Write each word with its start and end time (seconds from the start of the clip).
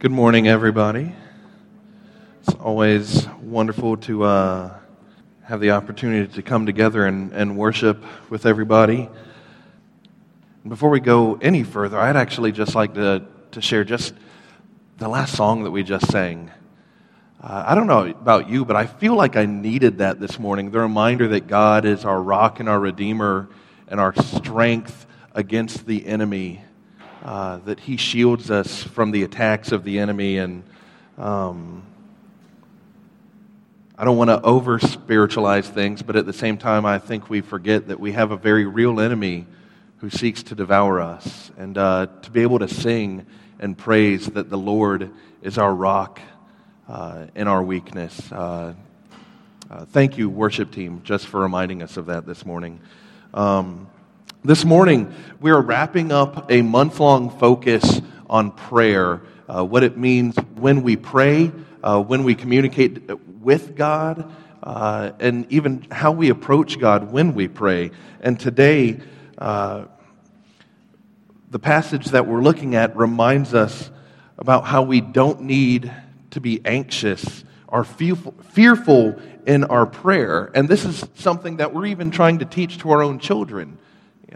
Good 0.00 0.12
morning, 0.12 0.48
everybody. 0.48 1.14
It's 2.40 2.54
always 2.54 3.28
wonderful 3.42 3.98
to 3.98 4.22
uh, 4.22 4.78
have 5.42 5.60
the 5.60 5.72
opportunity 5.72 6.32
to 6.36 6.42
come 6.42 6.64
together 6.64 7.04
and, 7.04 7.34
and 7.34 7.58
worship 7.58 8.02
with 8.30 8.46
everybody. 8.46 9.10
Before 10.66 10.88
we 10.88 11.00
go 11.00 11.34
any 11.42 11.64
further, 11.64 11.98
I'd 11.98 12.16
actually 12.16 12.50
just 12.50 12.74
like 12.74 12.94
to, 12.94 13.26
to 13.50 13.60
share 13.60 13.84
just 13.84 14.14
the 14.96 15.06
last 15.06 15.36
song 15.36 15.64
that 15.64 15.70
we 15.70 15.82
just 15.82 16.10
sang. 16.10 16.50
Uh, 17.38 17.64
I 17.66 17.74
don't 17.74 17.86
know 17.86 18.06
about 18.06 18.48
you, 18.48 18.64
but 18.64 18.76
I 18.76 18.86
feel 18.86 19.16
like 19.16 19.36
I 19.36 19.44
needed 19.44 19.98
that 19.98 20.18
this 20.18 20.38
morning 20.38 20.70
the 20.70 20.80
reminder 20.80 21.28
that 21.28 21.46
God 21.46 21.84
is 21.84 22.06
our 22.06 22.22
rock 22.22 22.58
and 22.58 22.70
our 22.70 22.80
redeemer 22.80 23.50
and 23.86 24.00
our 24.00 24.14
strength 24.14 25.04
against 25.34 25.84
the 25.84 26.06
enemy 26.06 26.62
uh, 27.24 27.58
that 27.58 27.80
He 27.80 27.96
shields 27.96 28.50
us 28.50 28.82
from 28.82 29.10
the 29.10 29.22
attacks 29.22 29.72
of 29.72 29.84
the 29.84 29.98
enemy. 29.98 30.38
And 30.38 30.62
um, 31.18 31.82
I 33.98 34.04
don't 34.04 34.16
want 34.16 34.30
to 34.30 34.40
over 34.40 34.78
spiritualize 34.78 35.68
things, 35.68 36.02
but 36.02 36.16
at 36.16 36.24
the 36.24 36.32
same 36.32 36.56
time, 36.56 36.86
I 36.86 36.98
think 36.98 37.28
we 37.28 37.40
forget 37.40 37.88
that 37.88 38.00
we 38.00 38.12
have 38.12 38.30
a 38.30 38.36
very 38.36 38.64
real 38.64 39.00
enemy 39.00 39.46
who 39.98 40.08
seeks 40.08 40.42
to 40.44 40.54
devour 40.54 41.00
us. 41.00 41.50
And 41.58 41.76
uh, 41.76 42.06
to 42.22 42.30
be 42.30 42.40
able 42.40 42.60
to 42.60 42.68
sing 42.68 43.26
and 43.58 43.76
praise 43.76 44.26
that 44.28 44.48
the 44.48 44.56
Lord 44.56 45.10
is 45.42 45.58
our 45.58 45.74
rock 45.74 46.20
uh, 46.88 47.26
in 47.34 47.46
our 47.46 47.62
weakness. 47.62 48.32
Uh, 48.32 48.72
uh, 49.70 49.84
thank 49.84 50.16
you, 50.16 50.30
worship 50.30 50.72
team, 50.72 51.02
just 51.04 51.26
for 51.26 51.40
reminding 51.40 51.82
us 51.82 51.98
of 51.98 52.06
that 52.06 52.24
this 52.24 52.46
morning. 52.46 52.80
Um, 53.34 53.89
this 54.42 54.64
morning, 54.64 55.12
we 55.38 55.50
are 55.50 55.60
wrapping 55.60 56.12
up 56.12 56.50
a 56.50 56.62
month 56.62 56.98
long 56.98 57.28
focus 57.28 58.00
on 58.28 58.52
prayer, 58.52 59.20
uh, 59.46 59.62
what 59.62 59.82
it 59.82 59.98
means 59.98 60.34
when 60.54 60.82
we 60.82 60.96
pray, 60.96 61.52
uh, 61.82 62.02
when 62.02 62.24
we 62.24 62.34
communicate 62.34 63.10
with 63.42 63.76
God, 63.76 64.32
uh, 64.62 65.12
and 65.20 65.50
even 65.52 65.86
how 65.90 66.12
we 66.12 66.30
approach 66.30 66.78
God 66.78 67.12
when 67.12 67.34
we 67.34 67.48
pray. 67.48 67.90
And 68.22 68.40
today, 68.40 69.00
uh, 69.36 69.84
the 71.50 71.58
passage 71.58 72.06
that 72.06 72.26
we're 72.26 72.40
looking 72.40 72.74
at 72.74 72.96
reminds 72.96 73.52
us 73.52 73.90
about 74.38 74.64
how 74.64 74.82
we 74.82 75.02
don't 75.02 75.42
need 75.42 75.92
to 76.30 76.40
be 76.40 76.62
anxious 76.64 77.44
or 77.68 77.84
fearful 77.84 79.20
in 79.46 79.64
our 79.64 79.84
prayer. 79.84 80.50
And 80.54 80.66
this 80.66 80.86
is 80.86 81.06
something 81.14 81.58
that 81.58 81.74
we're 81.74 81.86
even 81.86 82.10
trying 82.10 82.38
to 82.38 82.46
teach 82.46 82.78
to 82.78 82.90
our 82.92 83.02
own 83.02 83.18
children. 83.18 83.76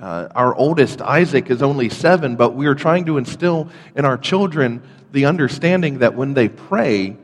Uh, 0.00 0.28
our 0.34 0.54
oldest, 0.54 1.00
Isaac, 1.00 1.50
is 1.50 1.62
only 1.62 1.88
seven, 1.88 2.36
but 2.36 2.54
we 2.54 2.66
are 2.66 2.74
trying 2.74 3.04
to 3.06 3.16
instill 3.18 3.68
in 3.94 4.04
our 4.04 4.18
children 4.18 4.82
the 5.12 5.26
understanding 5.26 5.98
that 5.98 6.14
when 6.14 6.34
they 6.34 6.48
pray, 6.48 7.16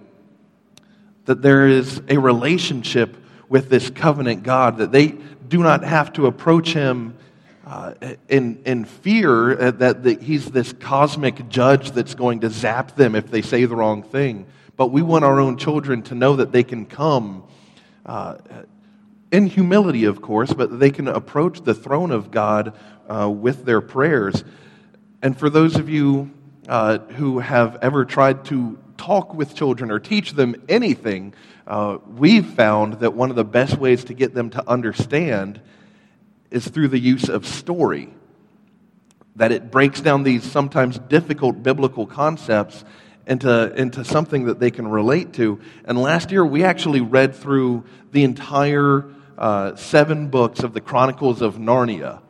that 1.25 1.43
there 1.43 1.67
is 1.67 2.01
a 2.09 2.19
relationship 2.19 3.17
with 3.49 3.69
this 3.69 3.91
covenant 3.91 4.45
God, 4.45 4.79
that 4.79 4.93
they 4.93 5.09
do 5.49 5.63
not 5.63 5.83
have 5.83 6.13
to 6.13 6.27
approach 6.27 6.73
him 6.73 7.17
uh, 7.67 7.95
in, 8.29 8.63
in 8.65 8.85
fear 8.85 9.61
uh, 9.61 9.71
that 9.73 10.23
he's 10.23 10.47
this 10.47 10.73
cosmic 10.73 11.49
judge 11.49 11.91
that's 11.91 12.15
going 12.15 12.41
to 12.41 12.51
zap 12.51 12.97
them 12.97 13.15
if 13.15 13.31
they 13.31 13.43
say 13.43 13.65
the 13.65 13.77
wrong 13.77 14.03
thing. 14.03 14.47
But 14.77 14.89
we 14.89 15.03
want 15.03 15.25
our 15.25 15.41
own 15.41 15.57
children 15.57 16.03
to 16.05 16.15
know 16.15 16.37
that 16.37 16.53
they 16.53 16.63
can 16.65 16.87
come 16.87 17.45
uh, 18.07 18.37
in 19.33 19.47
humility, 19.47 20.05
of 20.05 20.21
course, 20.21 20.53
but 20.53 20.79
they 20.79 20.91
can 20.91 21.09
approach 21.09 21.63
the 21.63 21.75
throne 21.75 22.11
of 22.11 22.31
God 22.31 22.77
uh, 23.09 23.31
with 23.31 23.65
their 23.65 23.81
prayers. 23.81 24.45
And 25.23 25.39
for 25.39 25.51
those 25.51 25.77
of 25.77 25.89
you 25.89 26.31
uh, 26.69 26.99
who 26.99 27.39
have 27.39 27.79
ever 27.83 28.05
tried 28.05 28.45
to 28.47 28.79
talk 28.97 29.35
with 29.35 29.55
children 29.55 29.91
or 29.91 29.99
teach 29.99 30.33
them 30.33 30.57
anything, 30.69 31.35
uh, 31.67 31.99
we've 32.07 32.47
found 32.47 32.95
that 33.01 33.15
one 33.15 33.31
of 33.31 33.37
the 33.37 33.45
best 33.45 33.77
ways 33.79 34.05
to 34.05 34.15
get 34.15 34.35
them 34.35 34.51
to 34.51 34.69
understand 34.69 35.61
is 36.51 36.67
through 36.67 36.89
the 36.89 36.99
use 36.99 37.29
of 37.29 37.47
story. 37.47 38.13
That 39.37 39.53
it 39.53 39.71
breaks 39.71 40.01
down 40.01 40.25
these 40.25 40.43
sometimes 40.43 40.99
difficult 40.99 41.63
biblical 41.63 42.07
concepts 42.07 42.85
into, 43.27 43.73
into 43.75 44.05
something 44.05 44.47
that 44.47 44.59
they 44.59 44.73
can 44.73 44.89
relate 44.89 45.35
to. 45.35 45.61
And 45.85 45.97
last 46.01 46.33
year, 46.33 46.45
we 46.45 46.65
actually 46.65 47.01
read 47.01 47.37
through 47.37 47.85
the 48.11 48.25
entire 48.25 49.07
uh, 49.41 49.75
seven 49.75 50.29
books 50.29 50.63
of 50.63 50.75
the 50.75 50.81
Chronicles 50.83 51.41
of 51.41 51.57
Narnia 51.57 52.21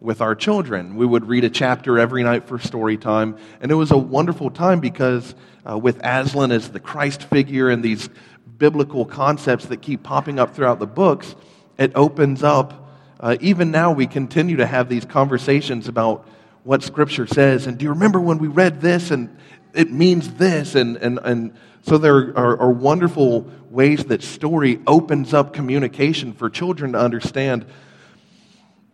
with 0.00 0.22
our 0.22 0.34
children. 0.34 0.96
We 0.96 1.04
would 1.04 1.28
read 1.28 1.44
a 1.44 1.50
chapter 1.50 1.98
every 1.98 2.22
night 2.22 2.48
for 2.48 2.58
story 2.58 2.96
time, 2.96 3.36
and 3.60 3.70
it 3.70 3.74
was 3.74 3.90
a 3.90 3.98
wonderful 3.98 4.50
time 4.50 4.80
because 4.80 5.34
uh, 5.70 5.76
with 5.76 6.00
Aslan 6.02 6.52
as 6.52 6.70
the 6.70 6.80
Christ 6.80 7.24
figure 7.24 7.68
and 7.68 7.82
these 7.82 8.08
biblical 8.56 9.04
concepts 9.04 9.66
that 9.66 9.82
keep 9.82 10.02
popping 10.02 10.38
up 10.38 10.54
throughout 10.54 10.78
the 10.78 10.86
books, 10.86 11.34
it 11.76 11.92
opens 11.94 12.42
up. 12.42 12.88
Uh, 13.20 13.36
even 13.40 13.70
now, 13.70 13.92
we 13.92 14.06
continue 14.06 14.56
to 14.56 14.66
have 14.66 14.88
these 14.88 15.04
conversations 15.04 15.86
about 15.86 16.26
what 16.62 16.82
Scripture 16.82 17.26
says. 17.26 17.66
And 17.66 17.76
do 17.76 17.84
you 17.84 17.90
remember 17.90 18.20
when 18.20 18.38
we 18.38 18.48
read 18.48 18.80
this 18.80 19.10
and 19.10 19.36
it 19.74 19.90
means 19.90 20.34
this? 20.34 20.74
And, 20.74 20.96
and, 20.96 21.18
and 21.22 21.54
so 21.82 21.98
there 21.98 22.36
are, 22.36 22.58
are 22.60 22.70
wonderful 22.70 23.50
ways 23.68 24.04
that 24.04 24.22
story 24.22 24.80
opens 24.86 25.34
up 25.34 25.52
communication 25.52 26.32
for 26.32 26.48
children 26.48 26.92
to 26.92 26.98
understand. 26.98 27.66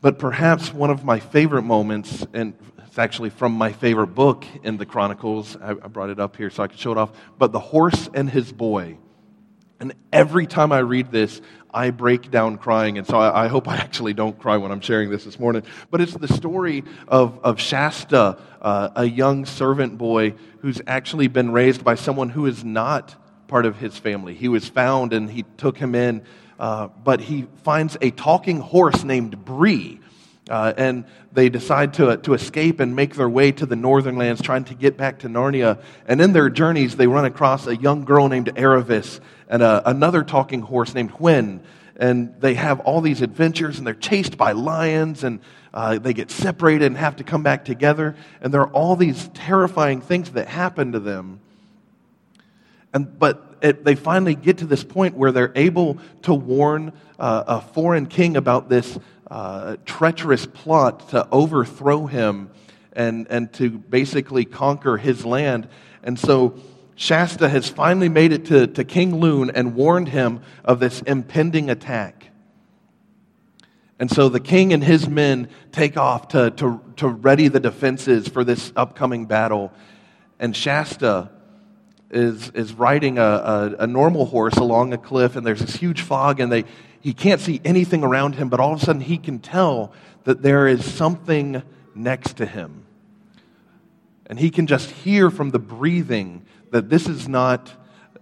But 0.01 0.19
perhaps 0.19 0.73
one 0.73 0.91
of 0.91 1.05
my 1.05 1.21
favorite 1.21 1.63
moments, 1.63 2.27
and 2.33 2.55
it's 2.87 2.99
actually 2.99 3.31
from 3.31 3.53
my 3.53 3.73
favorite 3.73 4.09
book 4.09 4.45
in 4.63 4.79
the 4.79 4.87
Chronicles, 4.87 5.57
I, 5.57 5.71
I 5.71 5.75
brought 5.75 6.11
it 6.11 6.19
up 6.19 6.37
here 6.37 6.51
so 6.51 6.63
I 6.63 6.67
could 6.67 6.79
show 6.79 6.93
it 6.93 6.99
off, 6.99 7.13
but 7.39 7.53
The 7.53 7.61
Horse 7.61 8.09
and 8.15 8.29
His 8.29 8.51
Boy. 8.51 8.97
And 9.79 9.95
every 10.13 10.47
time 10.47 10.73
I 10.73 10.81
read 10.81 11.11
this, 11.11 11.41
I 11.73 11.91
break 11.91 12.31
down 12.31 12.59
crying. 12.59 12.99
And 12.99 13.07
so 13.07 13.19
I, 13.19 13.45
I, 13.45 13.49
hope 13.49 13.69
I 13.69 13.77
actually 13.77 14.13
don't 14.13 14.39
cry 14.39 14.57
when 14.57 14.73
I'm 14.73 14.81
sharing 14.81 15.11
this 15.11 15.25
this 15.25 15.39
morning. 15.39 15.63
But 15.91 16.01
it's 16.01 16.15
the 16.15 16.29
story 16.29 16.85
of, 17.09 17.39
of 17.45 17.61
Shasta, 17.61 18.39
uh, 18.61 18.91
a 18.97 19.05
young 19.05 19.47
servant 19.47 19.99
boy 19.99 20.35
who's 20.61 20.81
actually 20.87 21.29
been 21.29 21.53
raised 21.53 21.85
by 21.85 21.95
someone 21.95 22.31
who 22.31 22.47
is 22.47 22.65
not 22.65 23.15
part 23.49 23.67
of 23.67 23.77
his 23.79 23.97
family. 23.97 24.35
He 24.35 24.49
was 24.49 24.69
found 24.69 25.13
and 25.13 25.31
he 25.31 25.45
took 25.57 25.77
him 25.77 25.95
in, 25.95 26.23
uh, 26.59 26.89
but 26.89 27.21
he 27.21 27.47
finds 27.65 27.97
a 28.01 28.11
talking 28.11 28.61
horse 28.61 29.05
named 29.05 29.45
Bree. 29.45 30.01
Uh, 30.49 30.73
and 30.77 31.05
they 31.33 31.49
decide 31.49 31.95
to, 31.95 32.17
to 32.17 32.35
escape 32.35 32.81
and 32.81 32.97
make 32.97 33.15
their 33.15 33.29
way 33.29 33.53
to 33.53 33.67
the 33.67 33.77
northern 33.77 34.17
lands, 34.17 34.43
trying 34.43 34.65
to 34.65 34.75
get 34.75 34.97
back 34.97 35.21
to 35.21 35.29
Narnia. 35.29 35.81
And 36.07 36.21
in 36.21 36.33
their 36.33 36.51
journeys, 36.51 36.97
they 36.97 37.07
run 37.07 37.25
across 37.25 37.69
a 37.69 37.77
young 37.77 38.05
girl 38.05 38.29
named 38.29 38.49
Aravis 38.57 39.21
and 39.51 39.63
a, 39.63 39.83
another 39.91 40.23
talking 40.23 40.63
horse 40.63 40.95
named 40.95 41.11
Hwin. 41.11 41.61
And 41.97 42.41
they 42.41 42.55
have 42.55 42.81
all 42.81 43.03
these 43.03 43.21
adventures, 43.21 43.77
and 43.77 43.87
they're 43.87 43.93
chased 43.93 44.39
by 44.39 44.53
lions, 44.53 45.23
and 45.23 45.41
uh, 45.75 45.99
they 45.99 46.15
get 46.15 46.31
separated 46.31 46.87
and 46.87 46.97
have 46.97 47.17
to 47.17 47.25
come 47.25 47.43
back 47.43 47.67
together. 47.67 48.17
And 48.41 48.55
there 48.55 48.63
are 48.63 48.71
all 48.71 48.97
these 48.97 49.29
terrifying 49.35 50.01
things 50.01 50.31
that 50.31 50.49
happen 50.49 50.93
to 50.93 51.01
them. 51.01 51.41
And, 52.95 53.19
but 53.19 53.59
it, 53.61 53.85
they 53.85 53.97
finally 53.97 54.35
get 54.35 54.59
to 54.59 54.67
this 54.67 54.83
point 54.83 55.15
where 55.15 55.31
they're 55.31 55.53
able 55.55 55.99
to 56.23 56.33
warn 56.33 56.93
uh, 57.19 57.45
a 57.47 57.61
foreign 57.61 58.07
king 58.07 58.37
about 58.39 58.71
this 58.71 58.99
uh, 59.31 59.77
treacherous 59.85 60.47
plot 60.47 61.11
to 61.11 61.29
overthrow 61.31 62.07
him 62.07 62.51
and, 62.95 63.27
and 63.29 63.53
to 63.55 63.71
basically 63.71 64.45
conquer 64.45 64.97
his 64.97 65.25
land. 65.25 65.69
And 66.03 66.19
so 66.19 66.59
Shasta 67.01 67.49
has 67.49 67.67
finally 67.67 68.11
made 68.11 68.31
it 68.31 68.45
to, 68.45 68.67
to 68.67 68.85
King 68.85 69.21
Lune 69.21 69.51
and 69.55 69.75
warned 69.75 70.09
him 70.09 70.43
of 70.63 70.81
this 70.81 71.01
impending 71.01 71.71
attack. 71.71 72.27
And 73.99 74.11
so 74.11 74.29
the 74.29 74.39
king 74.39 74.75
and 74.75 74.85
his 74.85 75.09
men 75.09 75.49
take 75.73 75.97
off 75.97 76.29
to, 76.29 76.51
to, 76.51 76.83
to 76.97 77.09
ready 77.09 77.49
the 77.49 77.59
defenses 77.59 78.29
for 78.29 78.45
this 78.45 78.71
upcoming 78.77 79.25
battle. 79.25 79.73
And 80.39 80.55
Shasta 80.55 81.31
is, 82.11 82.51
is 82.51 82.75
riding 82.75 83.17
a, 83.17 83.23
a, 83.23 83.77
a 83.79 83.87
normal 83.87 84.27
horse 84.27 84.57
along 84.57 84.93
a 84.93 84.99
cliff, 84.99 85.37
and 85.37 85.47
there's 85.47 85.61
this 85.61 85.77
huge 85.77 86.03
fog, 86.03 86.39
and 86.39 86.53
they, 86.53 86.67
he 87.01 87.15
can't 87.15 87.41
see 87.41 87.63
anything 87.65 88.05
around 88.05 88.35
him, 88.35 88.51
but 88.51 88.61
all 88.61 88.75
of 88.75 88.83
a 88.83 88.85
sudden 88.85 89.01
he 89.01 89.17
can 89.17 89.39
tell 89.39 89.95
that 90.25 90.43
there 90.43 90.69
is 90.69 90.85
something 90.85 91.63
next 91.95 92.37
to 92.37 92.45
him. 92.45 92.85
And 94.27 94.39
he 94.39 94.51
can 94.51 94.67
just 94.67 94.91
hear 94.91 95.31
from 95.31 95.49
the 95.49 95.59
breathing 95.59 96.45
that 96.71 96.89
this 96.89 97.09
is 97.09 97.29
not 97.29 97.73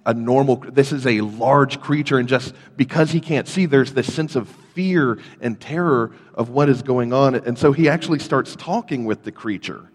a 0.07 0.15
normal, 0.15 0.57
this 0.57 0.93
is 0.93 1.07
a 1.07 1.21
large 1.21 1.81
creature. 1.81 2.19
And 2.19 2.29
just 2.29 2.55
because 2.77 3.11
he 3.11 3.21
can't 3.21 3.47
see, 3.47 3.67
there's 3.67 3.93
this 3.93 4.13
sense 4.13 4.37
of 4.37 4.49
fear 4.75 5.19
and 5.41 5.61
terror 5.61 6.13
of 6.35 6.51
what 6.51 6.69
is 6.69 6.83
going 6.83 7.13
on. 7.13 7.35
And 7.35 7.59
so 7.59 7.73
he 7.73 7.89
actually 7.89 8.21
starts 8.21 8.57
talking 8.57 9.05
with 9.05 9.23
the 9.25 9.33
creature. 9.33 9.91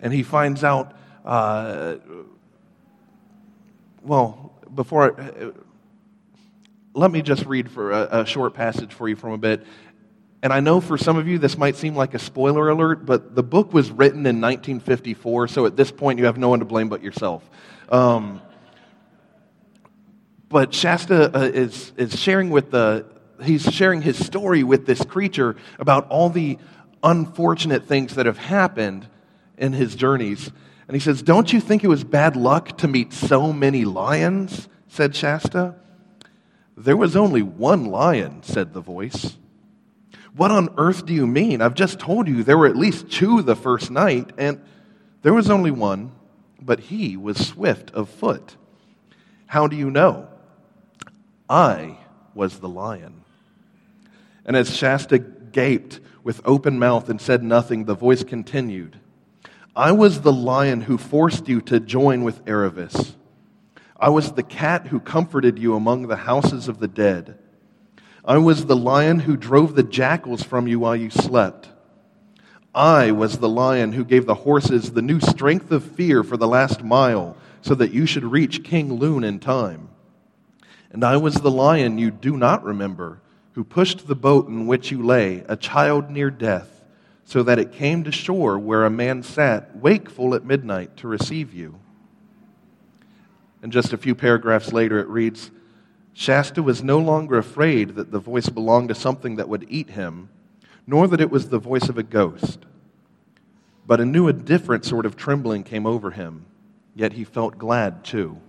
And 0.00 0.12
he 0.12 0.22
finds 0.22 0.62
out, 0.62 0.96
uh, 1.24 1.96
well, 4.02 4.52
before 4.74 5.18
I, 5.18 5.50
let 6.92 7.10
me 7.10 7.22
just 7.22 7.46
read 7.46 7.70
for 7.70 7.90
a, 7.90 8.20
a, 8.20 8.26
short 8.26 8.54
passage 8.54 8.92
for 8.92 9.08
you 9.08 9.16
from 9.16 9.32
a 9.32 9.38
bit. 9.38 9.66
And 10.44 10.52
I 10.52 10.60
know 10.60 10.82
for 10.82 10.98
some 10.98 11.16
of 11.16 11.26
you 11.26 11.38
this 11.38 11.56
might 11.56 11.74
seem 11.74 11.96
like 11.96 12.12
a 12.12 12.18
spoiler 12.18 12.68
alert, 12.68 13.06
but 13.06 13.34
the 13.34 13.42
book 13.42 13.72
was 13.72 13.90
written 13.90 14.26
in 14.26 14.42
1954, 14.42 15.48
so 15.48 15.64
at 15.64 15.74
this 15.74 15.90
point 15.90 16.18
you 16.18 16.26
have 16.26 16.36
no 16.36 16.50
one 16.50 16.58
to 16.58 16.66
blame 16.66 16.90
but 16.90 17.02
yourself. 17.02 17.42
Um, 17.88 18.42
but 20.50 20.74
Shasta 20.74 21.34
uh, 21.34 21.44
is, 21.44 21.94
is 21.96 22.20
sharing 22.20 22.50
with 22.50 22.70
the, 22.70 23.06
he's 23.42 23.62
sharing 23.72 24.02
his 24.02 24.22
story 24.22 24.62
with 24.62 24.84
this 24.84 25.02
creature 25.02 25.56
about 25.78 26.08
all 26.10 26.28
the 26.28 26.58
unfortunate 27.02 27.86
things 27.86 28.16
that 28.16 28.26
have 28.26 28.36
happened 28.36 29.08
in 29.56 29.72
his 29.72 29.96
journeys. 29.96 30.52
And 30.88 30.94
he 30.94 31.00
says, 31.00 31.22
Don't 31.22 31.54
you 31.54 31.60
think 31.60 31.84
it 31.84 31.88
was 31.88 32.04
bad 32.04 32.36
luck 32.36 32.76
to 32.78 32.86
meet 32.86 33.14
so 33.14 33.50
many 33.50 33.86
lions? 33.86 34.68
said 34.88 35.16
Shasta. 35.16 35.76
There 36.76 36.98
was 36.98 37.16
only 37.16 37.40
one 37.40 37.86
lion, 37.86 38.42
said 38.42 38.74
the 38.74 38.82
voice. 38.82 39.38
What 40.36 40.50
on 40.50 40.74
earth 40.76 41.06
do 41.06 41.14
you 41.14 41.26
mean? 41.26 41.60
I've 41.60 41.74
just 41.74 41.98
told 41.98 42.26
you 42.26 42.42
there 42.42 42.58
were 42.58 42.66
at 42.66 42.76
least 42.76 43.10
two 43.10 43.42
the 43.42 43.54
first 43.54 43.90
night, 43.90 44.32
and 44.36 44.60
there 45.22 45.34
was 45.34 45.48
only 45.48 45.70
one, 45.70 46.12
but 46.60 46.80
he 46.80 47.16
was 47.16 47.46
swift 47.46 47.90
of 47.92 48.08
foot. 48.08 48.56
How 49.46 49.68
do 49.68 49.76
you 49.76 49.90
know? 49.90 50.28
I 51.48 51.98
was 52.34 52.58
the 52.58 52.68
lion. 52.68 53.22
And 54.44 54.56
as 54.56 54.74
Shasta 54.74 55.18
gaped 55.18 56.00
with 56.24 56.40
open 56.44 56.78
mouth 56.78 57.08
and 57.08 57.20
said 57.20 57.42
nothing, 57.42 57.84
the 57.84 57.94
voice 57.94 58.24
continued 58.24 58.98
I 59.76 59.90
was 59.90 60.20
the 60.20 60.32
lion 60.32 60.82
who 60.82 60.96
forced 60.96 61.48
you 61.48 61.60
to 61.62 61.80
join 61.80 62.22
with 62.22 62.44
Aravis. 62.44 63.14
I 63.98 64.08
was 64.08 64.32
the 64.32 64.44
cat 64.44 64.86
who 64.88 65.00
comforted 65.00 65.58
you 65.58 65.74
among 65.74 66.06
the 66.06 66.16
houses 66.16 66.68
of 66.68 66.78
the 66.78 66.86
dead. 66.86 67.38
I 68.24 68.38
was 68.38 68.66
the 68.66 68.76
lion 68.76 69.20
who 69.20 69.36
drove 69.36 69.74
the 69.74 69.82
jackals 69.82 70.42
from 70.42 70.66
you 70.66 70.80
while 70.80 70.96
you 70.96 71.10
slept. 71.10 71.68
I 72.74 73.12
was 73.12 73.38
the 73.38 73.48
lion 73.48 73.92
who 73.92 74.04
gave 74.04 74.26
the 74.26 74.34
horses 74.34 74.92
the 74.92 75.02
new 75.02 75.20
strength 75.20 75.70
of 75.70 75.84
fear 75.84 76.24
for 76.24 76.36
the 76.36 76.48
last 76.48 76.82
mile 76.82 77.36
so 77.60 77.74
that 77.74 77.92
you 77.92 78.06
should 78.06 78.24
reach 78.24 78.64
King 78.64 78.94
Lune 78.94 79.24
in 79.24 79.40
time. 79.40 79.88
And 80.90 81.04
I 81.04 81.18
was 81.18 81.34
the 81.34 81.50
lion 81.50 81.98
you 81.98 82.10
do 82.10 82.36
not 82.36 82.64
remember 82.64 83.20
who 83.52 83.62
pushed 83.62 84.08
the 84.08 84.16
boat 84.16 84.48
in 84.48 84.66
which 84.66 84.90
you 84.90 85.02
lay, 85.04 85.44
a 85.48 85.56
child 85.56 86.10
near 86.10 86.30
death 86.30 86.82
so 87.24 87.42
that 87.42 87.58
it 87.58 87.72
came 87.72 88.04
to 88.04 88.12
shore 88.12 88.58
where 88.58 88.84
a 88.84 88.90
man 88.90 89.22
sat, 89.22 89.76
wakeful 89.76 90.34
at 90.34 90.44
midnight, 90.44 90.96
to 90.98 91.08
receive 91.08 91.54
you. 91.54 91.78
And 93.62 93.72
just 93.72 93.92
a 93.92 93.98
few 93.98 94.14
paragraphs 94.14 94.72
later, 94.72 94.98
it 94.98 95.08
reads 95.08 95.50
Shasta 96.14 96.62
was 96.62 96.82
no 96.82 96.98
longer 96.98 97.36
afraid 97.36 97.96
that 97.96 98.12
the 98.12 98.20
voice 98.20 98.48
belonged 98.48 98.88
to 98.88 98.94
something 98.94 99.36
that 99.36 99.48
would 99.48 99.66
eat 99.68 99.90
him, 99.90 100.28
nor 100.86 101.08
that 101.08 101.20
it 101.20 101.30
was 101.30 101.48
the 101.48 101.58
voice 101.58 101.88
of 101.88 101.98
a 101.98 102.04
ghost. 102.04 102.60
But 103.84 104.00
a 104.00 104.06
new, 104.06 104.28
a 104.28 104.32
different 104.32 104.84
sort 104.84 105.06
of 105.06 105.16
trembling 105.16 105.64
came 105.64 105.86
over 105.86 106.12
him, 106.12 106.46
yet 106.94 107.12
he 107.12 107.24
felt 107.24 107.58
glad 107.58 108.04
too. 108.04 108.40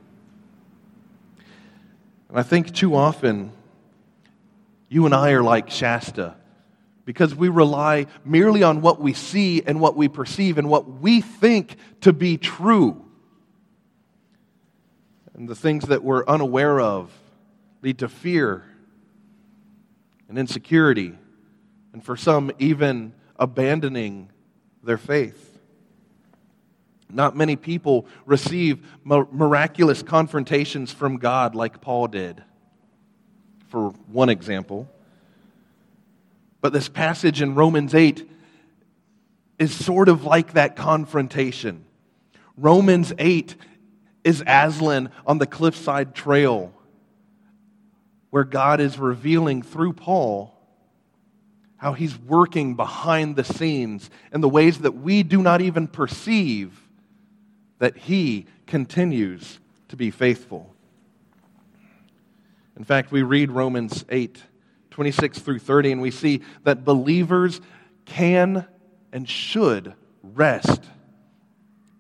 And 2.30 2.38
I 2.38 2.44
think 2.44 2.72
too 2.72 2.96
often, 2.96 3.52
you 4.88 5.06
and 5.06 5.16
I 5.16 5.32
are 5.32 5.44
like 5.44 5.72
Shasta 5.72 6.36
because 7.04 7.34
we 7.34 7.50
rely 7.50 8.06
merely 8.24 8.62
on 8.62 8.82
what 8.82 9.00
we 9.02 9.14
see 9.14 9.64
and 9.66 9.80
what 9.80 9.96
we 9.96 10.08
perceive 10.08 10.58
and 10.58 10.70
what 10.70 10.88
we 10.88 11.22
think 11.22 11.78
to 12.02 12.14
be 12.14 12.38
true. 12.38 13.04
And 15.34 15.50
the 15.50 15.56
things 15.56 15.86
that 15.86 16.04
we're 16.04 16.26
unaware 16.26 16.80
of 16.80 17.12
lead 17.86 18.00
to 18.00 18.10
fear 18.10 18.64
and 20.28 20.40
insecurity, 20.40 21.14
and 21.94 22.04
for 22.04 22.18
some, 22.18 22.52
even 22.58 23.14
abandoning 23.36 24.28
their 24.82 24.98
faith. 24.98 25.60
Not 27.12 27.38
many 27.38 27.56
people 27.56 28.08
receive 28.26 28.84
miraculous 29.04 30.02
confrontations 30.02 30.92
from 30.92 31.18
God 31.18 31.54
like 31.54 31.80
Paul 31.80 32.08
did, 32.08 32.44
for 33.68 33.90
one 34.12 34.30
example. 34.30 34.90
But 36.62 36.74
this 36.74 36.90
passage 36.90 37.40
in 37.40 37.54
Romans 37.54 37.94
8 37.94 38.28
is 39.60 39.72
sort 39.72 40.10
of 40.10 40.24
like 40.24 40.54
that 40.54 40.76
confrontation. 40.76 41.86
Romans 42.58 43.14
8 43.20 43.56
is 44.24 44.44
Aslan 44.48 45.12
on 45.28 45.38
the 45.38 45.46
cliffside 45.46 46.16
trail 46.16 46.75
where 48.36 48.44
God 48.44 48.82
is 48.82 49.00
revealing 49.00 49.62
through 49.62 49.94
Paul 49.94 50.54
how 51.78 51.94
he's 51.94 52.20
working 52.20 52.76
behind 52.76 53.38
the 53.38 53.46
scenes 53.46 54.10
in 54.34 54.42
the 54.42 54.50
ways 54.50 54.80
that 54.80 54.92
we 54.92 55.24
do 55.24 55.42
not 55.42 55.62
even 55.62 55.88
perceive 55.88 56.78
that 57.80 57.96
he 57.96 58.46
continues 58.68 59.60
to 59.88 59.96
be 59.96 60.12
faithful. 60.12 60.76
In 62.76 62.84
fact, 62.84 63.10
we 63.10 63.24
read 63.24 63.52
Romans 63.52 64.04
8 64.10 64.44
26 64.92 65.40
through 65.40 65.60
30, 65.60 65.94
and 65.94 66.02
we 66.02 66.12
see 66.12 66.42
that 66.66 66.84
believers 66.84 67.62
can 68.04 68.68
and 69.14 69.30
should 69.30 69.94
rest 70.22 70.84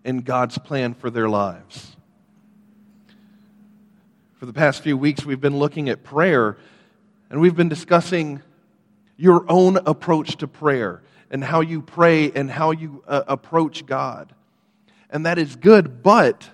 in 0.03 0.19
God's 0.19 0.57
plan 0.57 0.95
for 0.95 1.09
their 1.09 1.29
lives. 1.29 1.94
For 4.45 4.51
the 4.51 4.59
past 4.59 4.83
few 4.83 4.95
weeks, 4.95 5.25
we've 5.25 5.41
been 5.41 5.57
looking 5.57 5.89
at 5.89 6.03
prayer, 6.03 6.55
and 7.31 7.41
we've 7.41 7.55
been 7.55 7.67
discussing 7.67 8.43
your 9.17 9.43
own 9.49 9.77
approach 9.87 10.37
to 10.37 10.47
prayer 10.47 11.01
and 11.31 11.43
how 11.43 11.61
you 11.61 11.81
pray 11.81 12.31
and 12.31 12.51
how 12.51 12.69
you 12.69 13.03
uh, 13.07 13.23
approach 13.27 13.87
God. 13.87 14.35
And 15.09 15.25
that 15.25 15.39
is 15.39 15.55
good, 15.55 16.03
but 16.03 16.47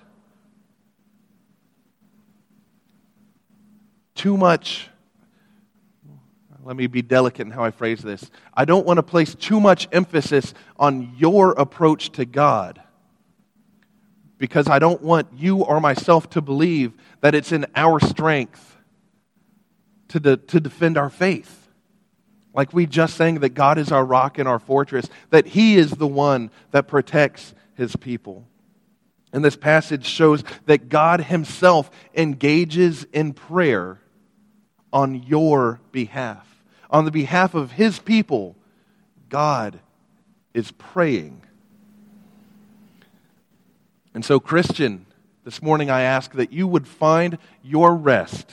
too 4.14 4.38
much 4.38 4.88
let 6.64 6.76
me 6.76 6.86
be 6.86 7.02
delicate 7.02 7.46
in 7.46 7.50
how 7.50 7.62
I 7.62 7.72
phrase 7.72 8.00
this. 8.00 8.30
I 8.54 8.64
don't 8.64 8.86
want 8.86 8.96
to 8.96 9.02
place 9.02 9.34
too 9.34 9.60
much 9.60 9.86
emphasis 9.92 10.54
on 10.78 11.14
your 11.18 11.52
approach 11.52 12.10
to 12.12 12.24
God 12.24 12.80
because 14.42 14.68
I 14.68 14.78
don't 14.78 15.00
want 15.00 15.28
you 15.36 15.62
or 15.62 15.80
myself 15.80 16.28
to 16.30 16.42
believe 16.42 16.92
that 17.20 17.34
it's 17.34 17.52
in 17.52 17.64
our 17.74 18.00
strength 18.00 18.76
to, 20.08 20.20
de- 20.20 20.36
to 20.36 20.60
defend 20.60 20.98
our 20.98 21.08
faith. 21.08 21.68
Like 22.52 22.72
we 22.72 22.86
just 22.86 23.16
sang 23.16 23.40
that 23.40 23.54
God 23.54 23.78
is 23.78 23.90
our 23.90 24.04
rock 24.04 24.38
and 24.38 24.46
our 24.46 24.58
fortress, 24.58 25.08
that 25.30 25.46
He 25.46 25.76
is 25.76 25.92
the 25.92 26.06
one 26.06 26.50
that 26.72 26.88
protects 26.88 27.54
His 27.76 27.96
people. 27.96 28.46
And 29.32 29.44
this 29.44 29.56
passage 29.56 30.04
shows 30.04 30.44
that 30.66 30.88
God 30.88 31.22
Himself 31.22 31.90
engages 32.14 33.06
in 33.12 33.32
prayer 33.32 34.00
on 34.92 35.22
your 35.22 35.80
behalf 35.92 36.52
on 36.92 37.06
the 37.06 37.10
behalf 37.10 37.54
of 37.54 37.72
his 37.72 37.98
people, 37.98 38.54
God 39.30 39.80
is 40.52 40.70
praying. 40.72 41.42
And 44.14 44.24
so, 44.24 44.38
Christian, 44.38 45.06
this 45.44 45.62
morning 45.62 45.90
I 45.90 46.02
ask 46.02 46.32
that 46.32 46.52
you 46.52 46.66
would 46.66 46.86
find 46.86 47.38
your 47.62 47.96
rest. 47.96 48.50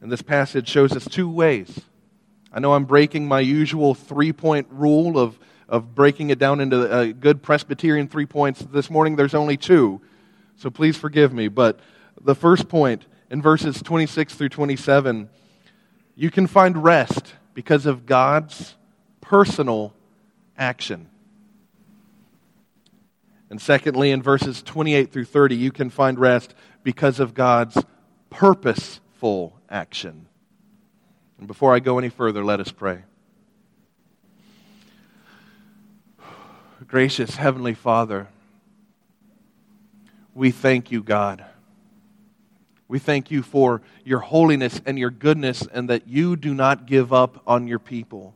And 0.00 0.10
this 0.10 0.22
passage 0.22 0.68
shows 0.68 0.92
us 0.92 1.04
two 1.04 1.28
ways. 1.28 1.80
I 2.52 2.60
know 2.60 2.72
I'm 2.72 2.84
breaking 2.84 3.28
my 3.28 3.40
usual 3.40 3.94
three 3.94 4.32
point 4.32 4.68
rule 4.70 5.18
of, 5.18 5.38
of 5.68 5.94
breaking 5.94 6.30
it 6.30 6.38
down 6.38 6.60
into 6.60 6.98
a 6.98 7.12
good 7.12 7.42
Presbyterian 7.42 8.08
three 8.08 8.26
points. 8.26 8.60
This 8.60 8.90
morning 8.90 9.16
there's 9.16 9.34
only 9.34 9.56
two, 9.56 10.00
so 10.56 10.70
please 10.70 10.96
forgive 10.96 11.32
me. 11.32 11.48
But 11.48 11.80
the 12.20 12.34
first 12.34 12.68
point 12.68 13.06
in 13.28 13.42
verses 13.42 13.82
26 13.82 14.34
through 14.34 14.48
27 14.48 15.28
you 16.16 16.30
can 16.30 16.46
find 16.46 16.82
rest 16.82 17.34
because 17.54 17.86
of 17.86 18.06
God's 18.06 18.74
personal 19.20 19.94
action. 20.56 21.09
And 23.50 23.60
secondly, 23.60 24.10
in 24.12 24.22
verses 24.22 24.62
28 24.62 25.12
through 25.12 25.24
30, 25.24 25.56
you 25.56 25.72
can 25.72 25.90
find 25.90 26.18
rest 26.18 26.54
because 26.82 27.20
of 27.20 27.34
God's 27.34 27.76
purposeful 28.30 29.58
action. 29.68 30.26
And 31.38 31.46
before 31.46 31.74
I 31.74 31.80
go 31.80 31.98
any 31.98 32.08
further, 32.08 32.44
let 32.44 32.60
us 32.60 32.70
pray. 32.70 33.02
Gracious 36.86 37.36
Heavenly 37.36 37.74
Father, 37.74 38.28
we 40.34 40.50
thank 40.50 40.90
you, 40.90 41.02
God 41.02 41.44
we 42.90 42.98
thank 42.98 43.30
you 43.30 43.40
for 43.40 43.82
your 44.04 44.18
holiness 44.18 44.80
and 44.84 44.98
your 44.98 45.12
goodness, 45.12 45.64
and 45.72 45.88
that 45.88 46.08
you 46.08 46.34
do 46.34 46.52
not 46.52 46.86
give 46.86 47.12
up 47.12 47.40
on 47.46 47.68
your 47.68 47.78
people. 47.78 48.34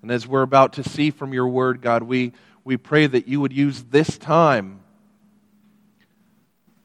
And 0.00 0.10
as 0.10 0.26
we're 0.26 0.40
about 0.40 0.72
to 0.74 0.82
see 0.82 1.10
from 1.10 1.34
your 1.34 1.46
word, 1.46 1.82
God, 1.82 2.02
we, 2.02 2.32
we 2.64 2.76
pray 2.76 3.06
that 3.06 3.26
you 3.26 3.40
would 3.40 3.52
use 3.52 3.84
this 3.84 4.18
time 4.18 4.80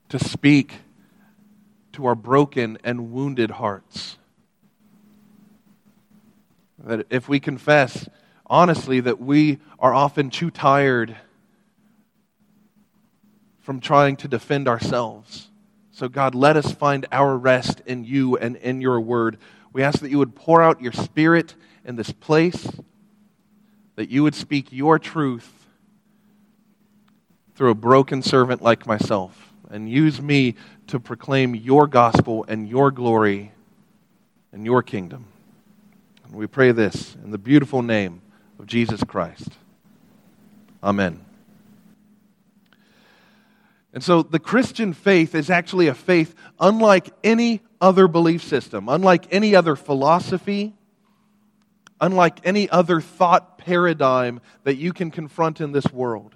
to 0.10 0.20
speak 0.20 0.74
to 1.94 2.06
our 2.06 2.16
broken 2.16 2.78
and 2.84 3.12
wounded 3.12 3.52
hearts. 3.52 4.18
That 6.80 7.08
if 7.10 7.28
we 7.28 7.40
confess 7.40 8.08
honestly 8.46 9.00
that 9.00 9.20
we 9.20 9.60
are 9.80 9.94
often 9.94 10.30
too 10.30 10.52
tired 10.52 11.16
from 13.62 13.80
trying 13.80 14.16
to 14.18 14.28
defend 14.28 14.68
ourselves. 14.68 15.50
So, 15.92 16.08
God, 16.08 16.36
let 16.36 16.56
us 16.58 16.72
find 16.72 17.08
our 17.12 17.38
rest 17.38 17.82
in 17.86 18.04
you 18.04 18.38
and 18.38 18.56
in 18.58 18.82
your 18.82 19.00
word. 19.00 19.38
We 19.74 19.82
ask 19.82 20.00
that 20.00 20.12
you 20.12 20.20
would 20.20 20.36
pour 20.36 20.62
out 20.62 20.82
your 20.82 20.92
spirit 20.92 21.56
in 21.84 21.96
this 21.96 22.12
place, 22.12 22.68
that 23.96 24.10
you 24.10 24.22
would 24.24 24.36
speak 24.36 24.72
your 24.72 25.00
truth 25.00 25.65
through 27.56 27.72
a 27.72 27.76
broken 27.76 28.22
servant 28.22 28.62
like 28.62 28.86
myself, 28.86 29.54
and 29.70 29.90
use 29.90 30.22
me 30.22 30.56
to 30.88 31.00
proclaim 31.00 31.56
your 31.56 31.88
gospel 31.88 32.46
and 32.48 32.68
your 32.68 32.92
glory 32.92 33.52
and 34.52 34.66
your 34.66 34.84
kingdom. 34.84 35.26
And 36.26 36.36
we 36.36 36.48
pray 36.48 36.72
this 36.72 37.16
in 37.24 37.32
the 37.32 37.38
beautiful 37.38 37.82
name 37.82 38.22
of 38.60 38.68
Jesus 38.68 39.04
Christ. 39.04 39.50
Amen. 40.84 41.26
And 43.94 44.04
so 44.04 44.22
the 44.24 44.40
Christian 44.40 44.92
faith 44.92 45.34
is 45.34 45.50
actually 45.50 45.88
a 45.88 45.94
faith 45.94 46.36
unlike 46.60 47.12
any 47.24 47.62
other 47.80 48.10
belief 48.10 48.44
system, 48.44 48.90
unlike 48.90 49.34
any 49.34 49.56
other 49.56 49.78
philosophy, 49.78 50.74
unlike 52.02 52.40
any 52.44 52.70
other 52.70 53.00
thought 53.00 53.58
paradigm 53.58 54.42
that 54.64 54.76
you 54.76 54.92
can 54.92 55.12
confront 55.12 55.62
in 55.62 55.72
this 55.72 55.86
world. 55.94 56.35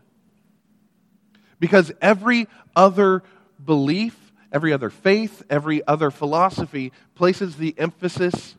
Because 1.60 1.92
every 2.02 2.48
other 2.76 3.24
belief, 3.64 4.16
every 4.52 4.74
other 4.74 4.90
faith, 4.90 5.44
every 5.50 5.86
other 5.86 6.12
philosophy 6.12 6.92
places 7.16 7.58
the 7.58 7.76
emphasis 7.78 8.56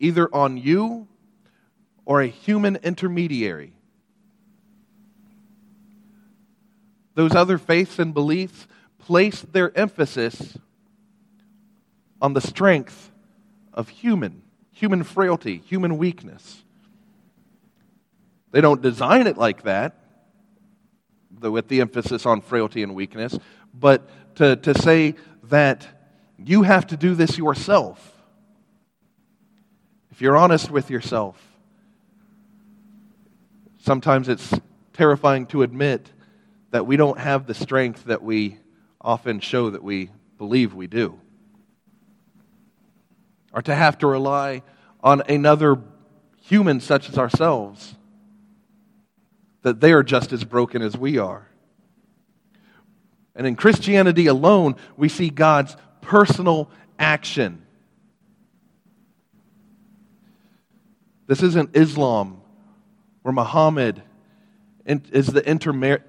either 0.00 0.28
on 0.34 0.56
you 0.56 1.06
or 2.04 2.20
a 2.20 2.26
human 2.26 2.76
intermediary. 2.76 3.72
Those 7.14 7.34
other 7.34 7.58
faiths 7.58 7.98
and 7.98 8.12
beliefs 8.12 8.66
place 8.98 9.42
their 9.42 9.76
emphasis 9.76 10.58
on 12.20 12.32
the 12.32 12.40
strength 12.40 13.12
of 13.72 13.88
human, 13.88 14.42
human 14.72 15.04
frailty, 15.04 15.58
human 15.58 15.96
weakness. 15.98 16.64
They 18.50 18.60
don't 18.60 18.82
design 18.82 19.26
it 19.26 19.36
like 19.36 19.62
that, 19.62 20.03
with 21.40 21.68
the 21.68 21.80
emphasis 21.80 22.26
on 22.26 22.40
frailty 22.40 22.82
and 22.82 22.94
weakness, 22.94 23.38
but 23.72 24.08
to, 24.36 24.56
to 24.56 24.74
say 24.74 25.14
that 25.44 25.86
you 26.38 26.62
have 26.62 26.86
to 26.88 26.96
do 26.96 27.14
this 27.14 27.38
yourself. 27.38 28.12
If 30.10 30.20
you're 30.20 30.36
honest 30.36 30.70
with 30.70 30.90
yourself, 30.90 31.40
Sometimes 33.84 34.30
it's 34.30 34.50
terrifying 34.94 35.44
to 35.48 35.62
admit 35.62 36.10
that 36.70 36.86
we 36.86 36.96
don't 36.96 37.18
have 37.18 37.46
the 37.46 37.52
strength 37.52 38.04
that 38.04 38.22
we 38.22 38.56
often 38.98 39.40
show 39.40 39.68
that 39.68 39.82
we 39.82 40.08
believe 40.38 40.72
we 40.72 40.86
do. 40.86 41.20
Or 43.52 43.60
to 43.60 43.74
have 43.74 43.98
to 43.98 44.06
rely 44.06 44.62
on 45.02 45.20
another 45.28 45.78
human 46.46 46.80
such 46.80 47.10
as 47.10 47.18
ourselves, 47.18 47.94
that 49.64 49.80
they 49.80 49.92
are 49.92 50.02
just 50.02 50.32
as 50.32 50.44
broken 50.44 50.82
as 50.82 50.96
we 50.96 51.18
are. 51.18 51.48
And 53.34 53.46
in 53.46 53.56
Christianity 53.56 54.26
alone, 54.26 54.76
we 54.96 55.08
see 55.08 55.30
God's 55.30 55.76
personal 56.02 56.70
action. 56.98 57.64
This 61.26 61.42
isn't 61.42 61.74
Islam 61.74 62.42
where 63.22 63.32
Muhammad 63.32 64.02
is 64.84 65.28
the 65.28 65.42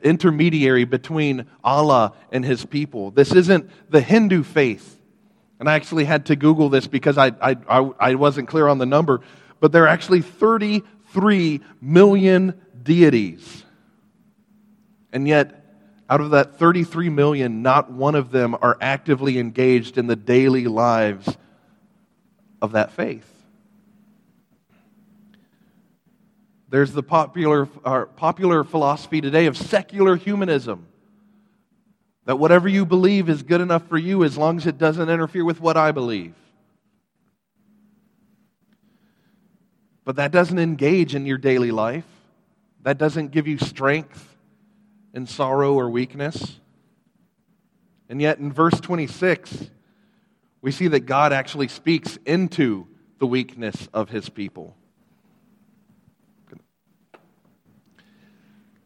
intermediary 0.03 0.83
between 0.83 1.45
Allah 1.63 2.13
and 2.33 2.43
his 2.43 2.65
people. 2.65 3.11
This 3.11 3.31
isn't 3.31 3.69
the 3.89 4.01
Hindu 4.01 4.43
faith. 4.43 4.99
And 5.61 5.69
I 5.69 5.75
actually 5.75 6.03
had 6.03 6.25
to 6.25 6.35
Google 6.35 6.67
this 6.67 6.85
because 6.85 7.17
I, 7.17 7.31
I, 7.41 7.55
I 7.97 8.15
wasn't 8.15 8.49
clear 8.49 8.67
on 8.67 8.79
the 8.79 8.85
number, 8.85 9.21
but 9.61 9.71
there 9.71 9.85
are 9.85 9.87
actually 9.87 10.19
33 11.15 11.61
million 11.81 12.61
deities. 12.83 13.63
And 15.13 15.27
yet, 15.27 15.63
out 16.09 16.19
of 16.19 16.31
that 16.31 16.59
33 16.59 17.09
million, 17.09 17.61
not 17.61 17.89
one 17.89 18.15
of 18.15 18.31
them 18.31 18.55
are 18.61 18.77
actively 18.81 19.39
engaged 19.39 19.97
in 19.97 20.07
the 20.07 20.17
daily 20.17 20.65
lives 20.65 21.37
of 22.61 22.73
that 22.73 22.91
faith. 22.91 23.31
There's 26.69 26.91
the 26.91 27.03
popular, 27.03 27.65
popular 27.65 28.65
philosophy 28.65 29.21
today 29.21 29.45
of 29.45 29.55
secular 29.55 30.17
humanism. 30.17 30.85
That 32.25 32.37
whatever 32.37 32.67
you 32.67 32.85
believe 32.85 33.29
is 33.29 33.41
good 33.41 33.61
enough 33.61 33.87
for 33.87 33.97
you 33.97 34.25
as 34.25 34.37
long 34.37 34.57
as 34.57 34.67
it 34.67 34.77
doesn't 34.77 35.09
interfere 35.09 35.45
with 35.45 35.61
what 35.61 35.77
I 35.77 35.91
believe. 35.91 36.33
But 40.05 40.15
that 40.17 40.31
doesn't 40.31 40.59
engage 40.59 41.15
in 41.15 41.25
your 41.25 41.39
daily 41.39 41.71
life. 41.71 42.05
That 42.83 42.99
doesn't 42.99 43.31
give 43.31 43.47
you 43.47 43.57
strength 43.57 44.37
in 45.13 45.25
sorrow 45.25 45.73
or 45.73 45.89
weakness. 45.89 46.59
And 48.07 48.21
yet, 48.21 48.37
in 48.37 48.53
verse 48.53 48.79
26, 48.79 49.71
we 50.61 50.71
see 50.71 50.87
that 50.89 51.01
God 51.01 51.33
actually 51.33 51.67
speaks 51.67 52.19
into 52.25 52.87
the 53.17 53.25
weakness 53.25 53.89
of 53.93 54.09
his 54.09 54.29
people. 54.29 54.75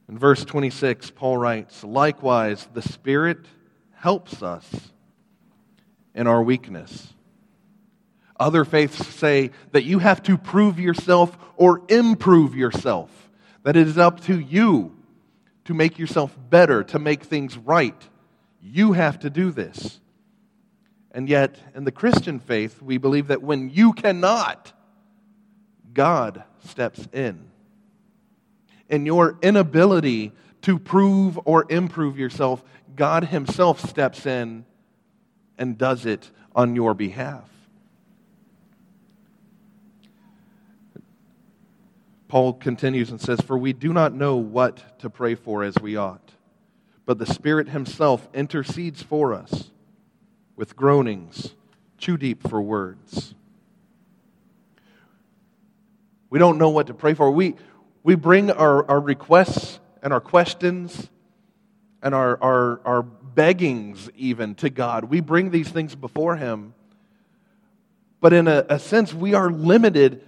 In 0.07 0.17
verse 0.17 0.43
26, 0.45 1.11
Paul 1.11 1.37
writes, 1.37 1.83
Likewise, 1.83 2.67
the 2.73 2.81
Spirit 2.81 3.45
helps 3.93 4.41
us 4.41 4.65
in 6.15 6.25
our 6.25 6.41
weakness. 6.41 7.13
Other 8.39 8.63
faiths 8.63 9.05
say 9.07 9.51
that 9.71 9.83
you 9.83 9.99
have 9.99 10.23
to 10.23 10.37
prove 10.37 10.79
yourself 10.79 11.37
or 11.57 11.81
improve 11.89 12.55
yourself, 12.55 13.29
that 13.63 13.75
it 13.75 13.87
is 13.87 13.97
up 13.97 14.21
to 14.21 14.39
you 14.39 14.95
to 15.65 15.73
make 15.73 15.99
yourself 15.99 16.35
better, 16.49 16.83
to 16.85 16.99
make 16.99 17.23
things 17.23 17.57
right. 17.57 18.01
You 18.61 18.93
have 18.93 19.19
to 19.19 19.29
do 19.29 19.51
this. 19.51 19.99
And 21.11 21.27
yet, 21.27 21.57
in 21.75 21.83
the 21.83 21.91
Christian 21.91 22.39
faith, 22.39 22.81
we 22.81 22.97
believe 22.97 23.27
that 23.27 23.41
when 23.41 23.69
you 23.69 23.93
cannot, 23.93 24.71
God 25.93 26.43
steps 26.63 27.07
in 27.11 27.49
in 28.89 29.05
your 29.05 29.37
inability 29.41 30.33
to 30.63 30.77
prove 30.77 31.39
or 31.45 31.65
improve 31.69 32.17
yourself, 32.17 32.63
God 32.95 33.25
Himself 33.25 33.79
steps 33.87 34.25
in 34.25 34.65
and 35.57 35.77
does 35.77 36.05
it 36.05 36.31
on 36.55 36.75
your 36.75 36.93
behalf. 36.93 37.47
Paul 42.29 42.53
continues 42.53 43.09
and 43.09 43.19
says, 43.19 43.41
For 43.41 43.57
we 43.57 43.73
do 43.73 43.91
not 43.91 44.13
know 44.13 44.37
what 44.37 44.99
to 44.99 45.09
pray 45.09 45.33
for 45.33 45.63
as 45.63 45.75
we 45.81 45.97
ought, 45.97 46.31
but 47.05 47.17
the 47.17 47.25
Spirit 47.25 47.69
Himself 47.69 48.29
intercedes 48.33 49.01
for 49.01 49.33
us 49.33 49.71
with 50.55 50.75
groanings 50.75 51.55
too 51.97 52.17
deep 52.17 52.47
for 52.47 52.61
words. 52.61 53.33
We 56.29 56.37
don't 56.37 56.59
know 56.59 56.69
what 56.69 56.87
to 56.87 56.93
pray 56.93 57.15
for. 57.15 57.31
We, 57.31 57.55
we 58.03 58.13
bring 58.13 58.51
our, 58.51 58.87
our 58.87 58.99
requests 58.99 59.79
and 60.03 60.13
our 60.13 60.21
questions 60.21 61.09
and 62.03 62.13
our, 62.13 62.41
our, 62.43 62.81
our 62.85 63.01
beggings 63.01 64.07
even 64.15 64.53
to 64.55 64.69
God. 64.69 65.05
We 65.05 65.19
bring 65.19 65.49
these 65.49 65.69
things 65.69 65.95
before 65.95 66.35
Him. 66.35 66.75
But 68.21 68.33
in 68.33 68.47
a, 68.47 68.65
a 68.69 68.77
sense, 68.77 69.15
we 69.15 69.33
are 69.33 69.49
limited 69.49 70.23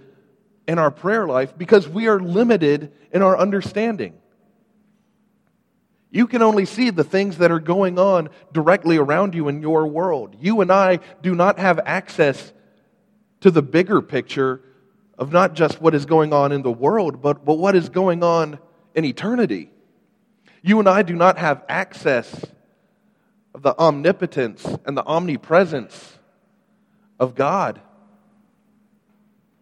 in 0.66 0.78
our 0.78 0.90
prayer 0.90 1.26
life 1.26 1.56
because 1.56 1.88
we 1.88 2.08
are 2.08 2.20
limited 2.20 2.92
in 3.12 3.22
our 3.22 3.36
understanding. 3.36 4.14
You 6.10 6.26
can 6.26 6.42
only 6.42 6.66
see 6.66 6.90
the 6.90 7.04
things 7.04 7.38
that 7.38 7.50
are 7.50 7.58
going 7.58 7.98
on 7.98 8.28
directly 8.52 8.98
around 8.98 9.34
you 9.34 9.48
in 9.48 9.62
your 9.62 9.86
world. 9.86 10.36
You 10.40 10.60
and 10.60 10.70
I 10.70 11.00
do 11.22 11.34
not 11.34 11.58
have 11.58 11.80
access 11.86 12.52
to 13.40 13.50
the 13.50 13.62
bigger 13.62 14.02
picture 14.02 14.60
of 15.18 15.32
not 15.32 15.54
just 15.54 15.80
what 15.80 15.94
is 15.94 16.04
going 16.04 16.32
on 16.32 16.52
in 16.52 16.62
the 16.62 16.70
world, 16.70 17.22
but, 17.22 17.44
but 17.44 17.54
what 17.54 17.74
is 17.74 17.88
going 17.88 18.22
on 18.22 18.58
in 18.94 19.04
eternity. 19.04 19.70
You 20.62 20.78
and 20.78 20.88
I 20.88 21.02
do 21.02 21.14
not 21.14 21.38
have 21.38 21.64
access 21.68 22.44
of 23.54 23.62
the 23.62 23.78
omnipotence 23.78 24.66
and 24.84 24.96
the 24.96 25.04
omnipresence 25.04 26.18
of 27.18 27.34
God. 27.34 27.80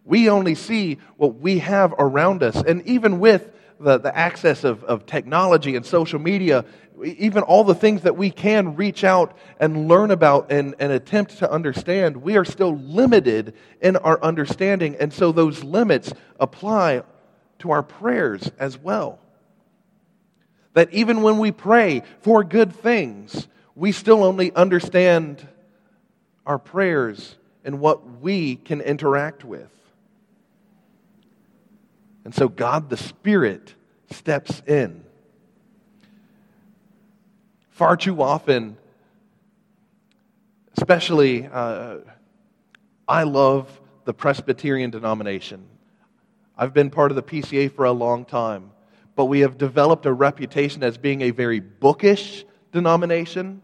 We 0.03 0.29
only 0.29 0.55
see 0.55 0.97
what 1.17 1.35
we 1.35 1.59
have 1.59 1.93
around 1.97 2.43
us. 2.43 2.55
And 2.55 2.85
even 2.87 3.19
with 3.19 3.51
the, 3.79 3.97
the 3.97 4.15
access 4.15 4.63
of, 4.63 4.83
of 4.83 5.05
technology 5.05 5.75
and 5.75 5.85
social 5.85 6.19
media, 6.19 6.65
even 7.03 7.43
all 7.43 7.63
the 7.63 7.75
things 7.75 8.01
that 8.03 8.15
we 8.15 8.29
can 8.29 8.75
reach 8.75 9.03
out 9.03 9.35
and 9.59 9.87
learn 9.87 10.11
about 10.11 10.51
and, 10.51 10.75
and 10.79 10.91
attempt 10.91 11.39
to 11.39 11.51
understand, 11.51 12.17
we 12.17 12.37
are 12.37 12.45
still 12.45 12.75
limited 12.77 13.53
in 13.81 13.95
our 13.97 14.21
understanding. 14.21 14.95
And 14.99 15.11
so 15.11 15.31
those 15.31 15.63
limits 15.63 16.13
apply 16.39 17.03
to 17.59 17.71
our 17.71 17.83
prayers 17.83 18.51
as 18.59 18.77
well. 18.77 19.19
That 20.73 20.93
even 20.93 21.21
when 21.21 21.37
we 21.37 21.51
pray 21.51 22.03
for 22.21 22.43
good 22.43 22.73
things, 22.73 23.47
we 23.75 23.91
still 23.91 24.23
only 24.23 24.53
understand 24.53 25.47
our 26.45 26.59
prayers 26.59 27.35
and 27.63 27.79
what 27.79 28.21
we 28.21 28.55
can 28.55 28.81
interact 28.81 29.43
with. 29.43 29.69
And 32.23 32.33
so 32.33 32.47
God 32.47 32.89
the 32.89 32.97
Spirit 32.97 33.73
steps 34.11 34.61
in. 34.67 35.03
Far 37.71 37.97
too 37.97 38.21
often, 38.21 38.77
especially, 40.77 41.47
uh, 41.51 41.97
I 43.07 43.23
love 43.23 43.81
the 44.05 44.13
Presbyterian 44.13 44.91
denomination. 44.91 45.65
I've 46.57 46.73
been 46.73 46.89
part 46.89 47.11
of 47.11 47.15
the 47.15 47.23
PCA 47.23 47.71
for 47.71 47.85
a 47.85 47.91
long 47.91 48.25
time, 48.25 48.71
but 49.15 49.25
we 49.25 49.39
have 49.39 49.57
developed 49.57 50.05
a 50.05 50.13
reputation 50.13 50.83
as 50.83 50.97
being 50.97 51.21
a 51.21 51.31
very 51.31 51.59
bookish 51.59 52.45
denomination. 52.71 53.63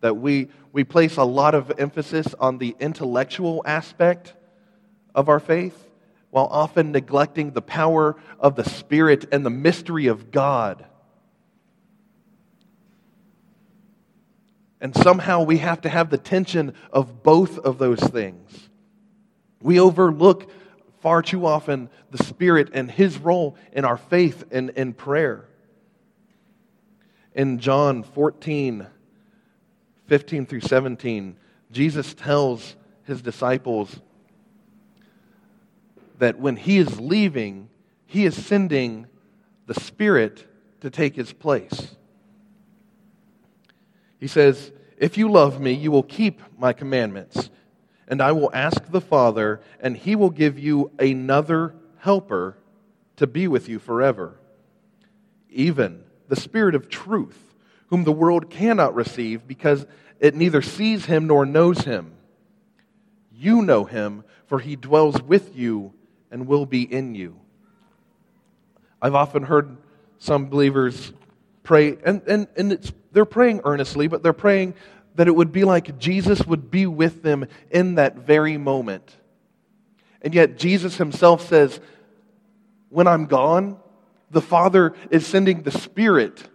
That 0.00 0.16
we, 0.16 0.48
we 0.72 0.84
place 0.84 1.16
a 1.16 1.24
lot 1.24 1.54
of 1.54 1.72
emphasis 1.78 2.34
on 2.38 2.58
the 2.58 2.76
intellectual 2.78 3.62
aspect 3.66 4.34
of 5.14 5.28
our 5.28 5.40
faith 5.40 5.85
while 6.36 6.48
often 6.50 6.92
neglecting 6.92 7.52
the 7.52 7.62
power 7.62 8.14
of 8.38 8.56
the 8.56 8.68
Spirit 8.68 9.24
and 9.32 9.42
the 9.42 9.48
mystery 9.48 10.08
of 10.08 10.30
God. 10.30 10.84
And 14.78 14.94
somehow 14.94 15.44
we 15.44 15.56
have 15.56 15.80
to 15.80 15.88
have 15.88 16.10
the 16.10 16.18
tension 16.18 16.74
of 16.92 17.22
both 17.22 17.58
of 17.60 17.78
those 17.78 18.00
things. 18.00 18.68
We 19.62 19.80
overlook 19.80 20.50
far 21.00 21.22
too 21.22 21.46
often 21.46 21.88
the 22.10 22.22
Spirit 22.22 22.68
and 22.74 22.90
His 22.90 23.16
role 23.16 23.56
in 23.72 23.86
our 23.86 23.96
faith 23.96 24.44
and 24.50 24.68
in 24.68 24.92
prayer. 24.92 25.48
In 27.34 27.60
John 27.60 28.02
14, 28.02 28.86
15 30.06 30.44
through 30.44 30.60
17, 30.60 31.38
Jesus 31.72 32.12
tells 32.12 32.76
his 33.04 33.22
disciples 33.22 33.98
that 36.18 36.38
when 36.38 36.56
he 36.56 36.78
is 36.78 37.00
leaving, 37.00 37.68
he 38.06 38.24
is 38.24 38.34
sending 38.34 39.06
the 39.66 39.74
Spirit 39.74 40.46
to 40.80 40.90
take 40.90 41.16
his 41.16 41.32
place. 41.32 41.96
He 44.18 44.26
says, 44.26 44.72
If 44.96 45.18
you 45.18 45.30
love 45.30 45.60
me, 45.60 45.72
you 45.72 45.90
will 45.90 46.02
keep 46.02 46.40
my 46.58 46.72
commandments, 46.72 47.50
and 48.08 48.22
I 48.22 48.32
will 48.32 48.50
ask 48.54 48.90
the 48.90 49.00
Father, 49.00 49.60
and 49.80 49.96
he 49.96 50.16
will 50.16 50.30
give 50.30 50.58
you 50.58 50.90
another 50.98 51.74
helper 51.98 52.56
to 53.16 53.26
be 53.26 53.48
with 53.48 53.68
you 53.68 53.78
forever, 53.78 54.38
even 55.50 56.04
the 56.28 56.36
Spirit 56.36 56.74
of 56.74 56.88
truth, 56.88 57.54
whom 57.88 58.04
the 58.04 58.12
world 58.12 58.50
cannot 58.50 58.94
receive 58.94 59.46
because 59.46 59.86
it 60.20 60.34
neither 60.34 60.62
sees 60.62 61.06
him 61.06 61.26
nor 61.26 61.44
knows 61.44 61.82
him. 61.82 62.14
You 63.32 63.62
know 63.62 63.84
him, 63.84 64.24
for 64.46 64.60
he 64.60 64.76
dwells 64.76 65.20
with 65.20 65.56
you 65.56 65.92
and 66.36 66.46
will 66.46 66.66
be 66.66 66.82
in 66.82 67.14
you. 67.14 67.40
I've 69.00 69.14
often 69.14 69.42
heard 69.42 69.78
some 70.18 70.50
believers 70.50 71.14
pray, 71.62 71.96
and, 72.04 72.20
and, 72.28 72.46
and 72.58 72.92
they're 73.10 73.24
praying 73.24 73.62
earnestly, 73.64 74.06
but 74.06 74.22
they're 74.22 74.34
praying 74.34 74.74
that 75.14 75.28
it 75.28 75.34
would 75.34 75.50
be 75.50 75.64
like 75.64 75.98
Jesus 75.98 76.46
would 76.46 76.70
be 76.70 76.84
with 76.84 77.22
them 77.22 77.46
in 77.70 77.94
that 77.94 78.16
very 78.16 78.58
moment. 78.58 79.16
And 80.20 80.34
yet, 80.34 80.58
Jesus 80.58 80.98
himself 80.98 81.48
says, 81.48 81.80
When 82.90 83.06
I'm 83.06 83.24
gone, 83.24 83.78
the 84.30 84.42
Father 84.42 84.92
is 85.10 85.26
sending 85.26 85.62
the 85.62 85.70
Spirit 85.70 86.46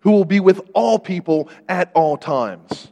who 0.00 0.10
will 0.10 0.26
be 0.26 0.40
with 0.40 0.60
all 0.74 0.98
people 0.98 1.48
at 1.70 1.90
all 1.94 2.18
times. 2.18 2.88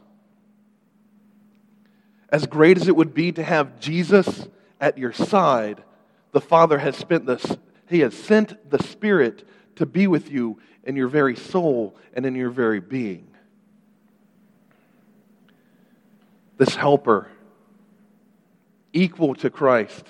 As 2.29 2.47
great 2.47 2.77
as 2.77 2.87
it 2.87 2.95
would 2.95 3.13
be 3.13 3.31
to 3.33 3.43
have 3.43 3.79
Jesus 3.79 4.47
at 4.79 4.97
your 4.97 5.13
side, 5.13 5.83
the 6.31 6.41
Father 6.41 6.77
has 6.77 6.95
spent 6.95 7.25
this, 7.25 7.57
He 7.87 7.99
has 7.99 8.13
sent 8.15 8.69
the 8.69 8.81
Spirit 8.81 9.47
to 9.75 9.85
be 9.85 10.07
with 10.07 10.31
you 10.31 10.59
in 10.83 10.95
your 10.95 11.07
very 11.07 11.35
soul 11.35 11.95
and 12.13 12.25
in 12.25 12.35
your 12.35 12.49
very 12.49 12.79
being. 12.79 13.27
This 16.57 16.75
helper, 16.75 17.29
equal 18.93 19.35
to 19.35 19.49
Christ, 19.49 20.05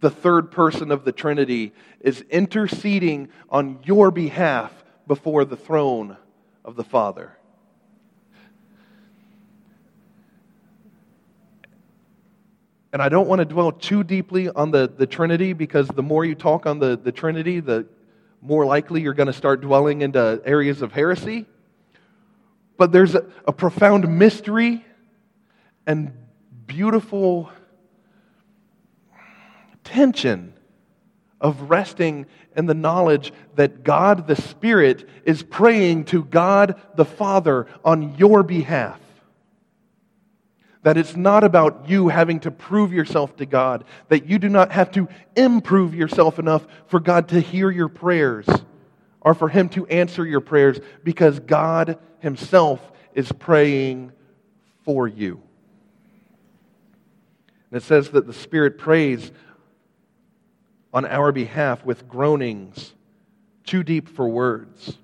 the 0.00 0.10
third 0.10 0.50
person 0.50 0.90
of 0.90 1.04
the 1.04 1.12
Trinity, 1.12 1.72
is 2.00 2.22
interceding 2.22 3.28
on 3.48 3.78
your 3.84 4.10
behalf 4.10 4.84
before 5.06 5.44
the 5.44 5.56
throne 5.56 6.16
of 6.64 6.76
the 6.76 6.84
Father. 6.84 7.35
And 12.96 13.02
I 13.02 13.10
don't 13.10 13.28
want 13.28 13.40
to 13.40 13.44
dwell 13.44 13.72
too 13.72 14.02
deeply 14.04 14.48
on 14.48 14.70
the, 14.70 14.88
the 14.88 15.06
Trinity 15.06 15.52
because 15.52 15.86
the 15.86 16.02
more 16.02 16.24
you 16.24 16.34
talk 16.34 16.64
on 16.64 16.78
the, 16.78 16.96
the 16.96 17.12
Trinity, 17.12 17.60
the 17.60 17.86
more 18.40 18.64
likely 18.64 19.02
you're 19.02 19.12
going 19.12 19.26
to 19.26 19.34
start 19.34 19.60
dwelling 19.60 20.00
into 20.00 20.40
areas 20.46 20.80
of 20.80 20.92
heresy. 20.92 21.44
But 22.78 22.92
there's 22.92 23.14
a, 23.14 23.26
a 23.46 23.52
profound 23.52 24.08
mystery 24.18 24.82
and 25.86 26.10
beautiful 26.66 27.50
tension 29.84 30.54
of 31.38 31.68
resting 31.68 32.24
in 32.56 32.64
the 32.64 32.72
knowledge 32.72 33.30
that 33.56 33.84
God 33.84 34.26
the 34.26 34.36
Spirit 34.36 35.06
is 35.26 35.42
praying 35.42 36.06
to 36.06 36.24
God 36.24 36.80
the 36.94 37.04
Father 37.04 37.66
on 37.84 38.16
your 38.16 38.42
behalf. 38.42 38.98
That 40.86 40.96
it's 40.96 41.16
not 41.16 41.42
about 41.42 41.88
you 41.88 42.06
having 42.06 42.38
to 42.40 42.52
prove 42.52 42.92
yourself 42.92 43.34
to 43.38 43.44
God, 43.44 43.82
that 44.08 44.26
you 44.26 44.38
do 44.38 44.48
not 44.48 44.70
have 44.70 44.92
to 44.92 45.08
improve 45.34 45.96
yourself 45.96 46.38
enough 46.38 46.64
for 46.86 47.00
God 47.00 47.26
to 47.30 47.40
hear 47.40 47.72
your 47.72 47.88
prayers 47.88 48.46
or 49.20 49.34
for 49.34 49.48
Him 49.48 49.68
to 49.70 49.84
answer 49.88 50.24
your 50.24 50.40
prayers, 50.40 50.78
because 51.02 51.40
God 51.40 51.98
Himself 52.20 52.92
is 53.14 53.32
praying 53.32 54.12
for 54.84 55.08
you. 55.08 55.42
And 57.72 57.78
it 57.78 57.82
says 57.82 58.10
that 58.10 58.28
the 58.28 58.32
Spirit 58.32 58.78
prays 58.78 59.32
on 60.94 61.04
our 61.04 61.32
behalf 61.32 61.84
with 61.84 62.06
groanings 62.06 62.94
too 63.64 63.82
deep 63.82 64.08
for 64.08 64.28
words. 64.28 64.96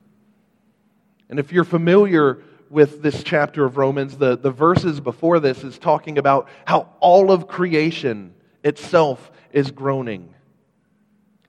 And 1.29 1.41
if 1.41 1.51
you're 1.51 1.65
familiar 1.65 2.41
with 2.73 3.03
this 3.03 3.23
chapter 3.23 3.65
of 3.65 3.77
Romans. 3.77 4.17
The, 4.17 4.37
the 4.37 4.51
verses 4.51 4.99
before 4.99 5.39
this 5.39 5.63
is 5.63 5.79
talking 5.79 6.19
about 6.19 6.49
how 6.65 6.89
all 7.01 7.31
of 7.31 7.47
creation 7.47 8.35
itself 8.65 9.31
is 9.53 9.71
groaning. 9.71 10.35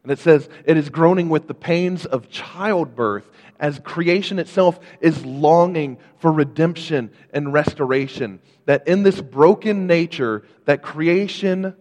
And 0.04 0.12
it 0.12 0.20
says, 0.20 0.50
it 0.66 0.76
is 0.76 0.90
groaning 0.90 1.30
with 1.30 1.48
the 1.48 1.54
pains 1.54 2.06
of 2.06 2.30
childbirth 2.30 3.30
as 3.58 3.80
creation 3.80 4.38
itself 4.38 4.78
is 5.00 5.26
longing 5.26 5.98
for 6.18 6.30
redemption 6.30 7.10
and 7.32 7.54
restoration. 7.54 8.42
That 8.66 8.86
in 8.86 9.04
this 9.04 9.22
broken 9.22 9.88
nature, 9.88 10.44
that 10.66 10.82
creation, 10.82 11.74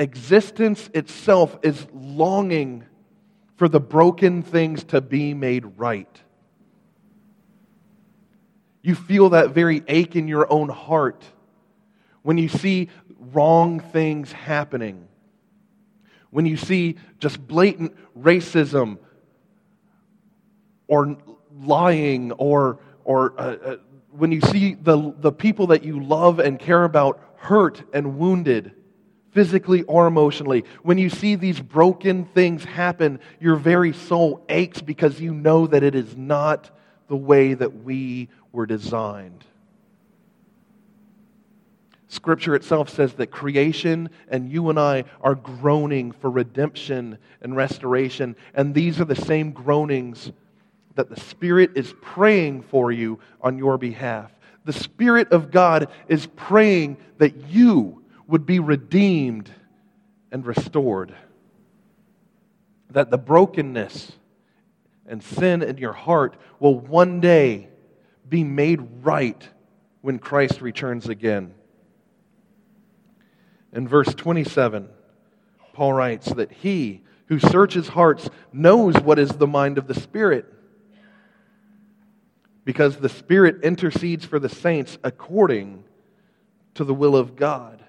existence 0.00 0.90
itself 0.92 1.56
is 1.62 1.86
longing 1.92 2.84
for 3.54 3.68
the 3.68 3.78
broken 3.78 4.42
things 4.42 4.82
to 4.84 5.00
be 5.00 5.32
made 5.32 5.78
right. 5.78 6.20
You 8.82 8.94
feel 8.94 9.30
that 9.30 9.50
very 9.50 9.82
ache 9.88 10.16
in 10.16 10.28
your 10.28 10.50
own 10.50 10.68
heart 10.68 11.24
when 12.22 12.38
you 12.38 12.48
see 12.48 12.88
wrong 13.32 13.80
things 13.80 14.32
happening, 14.32 15.08
when 16.30 16.46
you 16.46 16.56
see 16.56 16.96
just 17.18 17.46
blatant 17.46 17.94
racism 18.18 18.98
or 20.86 21.16
lying 21.62 22.32
or, 22.32 22.78
or 23.04 23.38
uh, 23.38 23.56
uh, 23.64 23.76
when 24.10 24.32
you 24.32 24.40
see 24.40 24.74
the, 24.74 25.14
the 25.18 25.32
people 25.32 25.68
that 25.68 25.84
you 25.84 26.02
love 26.02 26.38
and 26.38 26.58
care 26.58 26.84
about 26.84 27.20
hurt 27.36 27.82
and 27.94 28.18
wounded 28.18 28.72
physically 29.30 29.82
or 29.84 30.06
emotionally, 30.06 30.64
when 30.82 30.98
you 30.98 31.08
see 31.08 31.36
these 31.36 31.60
broken 31.60 32.24
things 32.24 32.64
happen, 32.64 33.20
your 33.38 33.56
very 33.56 33.92
soul 33.92 34.44
aches 34.48 34.82
because 34.82 35.20
you 35.20 35.32
know 35.32 35.66
that 35.66 35.82
it 35.82 35.94
is 35.94 36.16
not 36.16 36.70
the 37.08 37.16
way 37.16 37.54
that 37.54 37.82
we 37.82 38.28
were 38.52 38.66
designed. 38.66 39.44
Scripture 42.10 42.56
itself 42.56 42.88
says 42.88 43.12
that 43.14 43.28
creation 43.28 44.10
and 44.28 44.50
you 44.50 44.68
and 44.68 44.80
I 44.80 45.04
are 45.20 45.36
groaning 45.36 46.10
for 46.10 46.28
redemption 46.28 47.18
and 47.40 47.54
restoration. 47.54 48.34
And 48.52 48.74
these 48.74 49.00
are 49.00 49.04
the 49.04 49.14
same 49.14 49.52
groanings 49.52 50.32
that 50.96 51.08
the 51.08 51.20
Spirit 51.20 51.70
is 51.76 51.94
praying 52.02 52.62
for 52.62 52.90
you 52.90 53.20
on 53.40 53.58
your 53.58 53.78
behalf. 53.78 54.32
The 54.64 54.72
Spirit 54.72 55.30
of 55.30 55.52
God 55.52 55.88
is 56.08 56.26
praying 56.26 56.96
that 57.18 57.48
you 57.48 58.02
would 58.26 58.44
be 58.44 58.58
redeemed 58.58 59.48
and 60.32 60.44
restored. 60.44 61.14
That 62.90 63.10
the 63.10 63.18
brokenness 63.18 64.12
and 65.06 65.22
sin 65.22 65.62
in 65.62 65.78
your 65.78 65.92
heart 65.92 66.36
will 66.58 66.78
one 66.78 67.20
day 67.20 67.69
be 68.30 68.44
made 68.44 68.80
right 69.02 69.46
when 70.00 70.18
Christ 70.18 70.62
returns 70.62 71.08
again. 71.08 71.52
In 73.72 73.86
verse 73.86 74.14
27, 74.14 74.88
Paul 75.72 75.92
writes 75.92 76.32
that 76.32 76.50
he 76.50 77.02
who 77.26 77.38
searches 77.38 77.88
hearts 77.88 78.28
knows 78.52 78.96
what 78.96 79.18
is 79.18 79.30
the 79.30 79.46
mind 79.46 79.78
of 79.78 79.86
the 79.86 79.94
Spirit, 79.94 80.46
because 82.64 82.96
the 82.96 83.08
Spirit 83.08 83.62
intercedes 83.62 84.24
for 84.24 84.38
the 84.38 84.48
saints 84.48 84.98
according 85.04 85.84
to 86.74 86.84
the 86.84 86.94
will 86.94 87.16
of 87.16 87.36
God. 87.36 87.84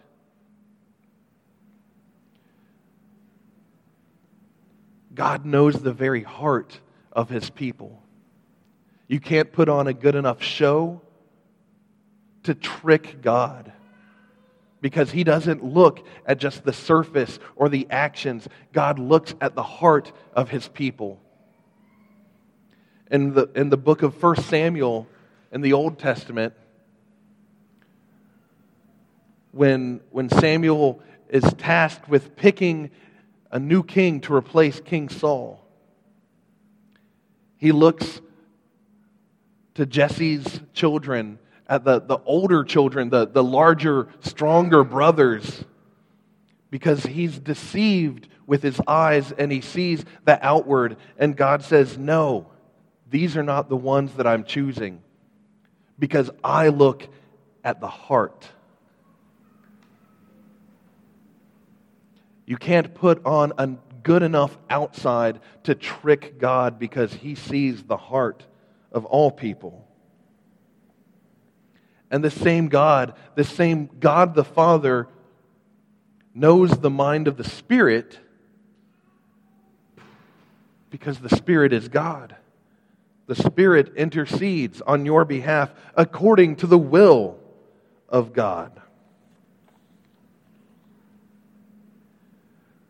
God 5.13 5.45
knows 5.45 5.75
the 5.75 5.93
very 5.93 6.23
heart 6.23 6.79
of 7.11 7.29
his 7.29 7.49
people. 7.49 8.01
You 9.11 9.19
can't 9.19 9.51
put 9.51 9.67
on 9.67 9.87
a 9.87 9.93
good 9.93 10.15
enough 10.15 10.41
show 10.41 11.01
to 12.43 12.55
trick 12.55 13.21
God 13.21 13.73
because 14.79 15.11
he 15.11 15.25
doesn't 15.25 15.65
look 15.65 16.07
at 16.25 16.37
just 16.37 16.63
the 16.63 16.71
surface 16.71 17.37
or 17.57 17.67
the 17.67 17.87
actions. 17.89 18.47
God 18.71 18.99
looks 18.99 19.35
at 19.41 19.53
the 19.53 19.63
heart 19.63 20.13
of 20.33 20.49
his 20.49 20.69
people. 20.69 21.19
In 23.11 23.33
the, 23.33 23.49
in 23.53 23.69
the 23.69 23.75
book 23.75 24.01
of 24.01 24.23
1 24.23 24.37
Samuel 24.43 25.09
in 25.51 25.59
the 25.59 25.73
Old 25.73 25.99
Testament, 25.99 26.53
when, 29.51 29.99
when 30.11 30.29
Samuel 30.29 31.01
is 31.27 31.43
tasked 31.57 32.07
with 32.07 32.37
picking 32.37 32.91
a 33.51 33.59
new 33.59 33.83
king 33.83 34.21
to 34.21 34.33
replace 34.33 34.79
King 34.79 35.09
Saul, 35.09 35.61
he 37.57 37.73
looks 37.73 38.21
to 39.81 39.87
Jesse's 39.87 40.61
children 40.75 41.39
at 41.67 41.83
the, 41.83 41.99
the 41.99 42.19
older 42.25 42.63
children, 42.63 43.09
the, 43.09 43.25
the 43.25 43.43
larger, 43.43 44.09
stronger 44.19 44.83
brothers, 44.83 45.65
because 46.69 47.03
he's 47.03 47.39
deceived 47.39 48.27
with 48.45 48.61
his 48.61 48.79
eyes 48.85 49.31
and 49.31 49.51
he 49.51 49.59
sees 49.59 50.05
the 50.23 50.37
outward. 50.45 50.97
And 51.17 51.35
God 51.35 51.63
says, 51.63 51.97
No, 51.97 52.51
these 53.09 53.35
are 53.35 53.41
not 53.41 53.69
the 53.69 53.75
ones 53.75 54.13
that 54.17 54.27
I'm 54.27 54.43
choosing, 54.43 55.01
because 55.97 56.29
I 56.43 56.67
look 56.67 57.07
at 57.63 57.81
the 57.81 57.87
heart. 57.87 58.47
You 62.45 62.57
can't 62.57 62.93
put 62.93 63.25
on 63.25 63.53
a 63.57 63.65
good 64.03 64.21
enough 64.21 64.55
outside 64.69 65.39
to 65.63 65.73
trick 65.73 66.37
God 66.37 66.77
because 66.77 67.11
he 67.11 67.33
sees 67.33 67.81
the 67.81 67.97
heart 67.97 68.45
of 68.91 69.05
all 69.05 69.31
people. 69.31 69.87
And 72.09 72.23
the 72.23 72.31
same 72.31 72.67
God, 72.67 73.13
the 73.35 73.43
same 73.43 73.89
God 73.99 74.35
the 74.35 74.43
Father, 74.43 75.07
knows 76.33 76.71
the 76.71 76.89
mind 76.89 77.27
of 77.27 77.37
the 77.37 77.43
Spirit 77.43 78.19
because 80.89 81.19
the 81.19 81.35
Spirit 81.35 81.71
is 81.71 81.87
God. 81.87 82.35
The 83.27 83.35
Spirit 83.35 83.93
intercedes 83.95 84.81
on 84.81 85.05
your 85.05 85.23
behalf 85.23 85.71
according 85.95 86.57
to 86.57 86.67
the 86.67 86.77
will 86.77 87.39
of 88.09 88.33
God. 88.33 88.81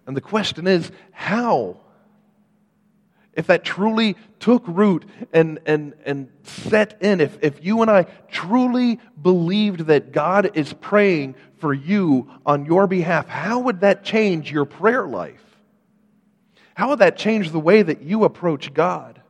And 0.08 0.18
the 0.18 0.22
question 0.22 0.66
is 0.66 0.92
how? 1.12 1.78
If 3.34 3.48
that 3.48 3.64
truly 3.64 4.16
took 4.40 4.64
root 4.68 5.06
and, 5.32 5.60
and, 5.66 5.94
and 6.06 6.30
set 6.44 7.02
in, 7.02 7.22
if, 7.22 7.38
if 7.42 7.64
you 7.64 7.82
and 7.82 7.90
I 7.90 8.04
truly 8.30 9.00
believed 9.22 9.82
that 9.82 10.12
God 10.12 10.52
is 10.56 10.74
praying 10.74 11.36
for 11.58 11.74
you 11.74 12.30
on 12.46 12.66
your 12.66 12.88
behalf, 12.88 13.28
how 13.28 13.60
would 13.60 13.82
that 13.82 14.04
change 14.04 14.52
your 14.52 14.66
prayer 14.66 15.08
life? 15.08 15.42
How 16.74 16.90
would 16.90 17.00
that 17.00 17.18
change 17.18 17.52
the 17.52 17.60
way 17.60 17.82
that 17.82 18.02
you 18.02 18.24
approach 18.24 18.74
God? 18.74 19.22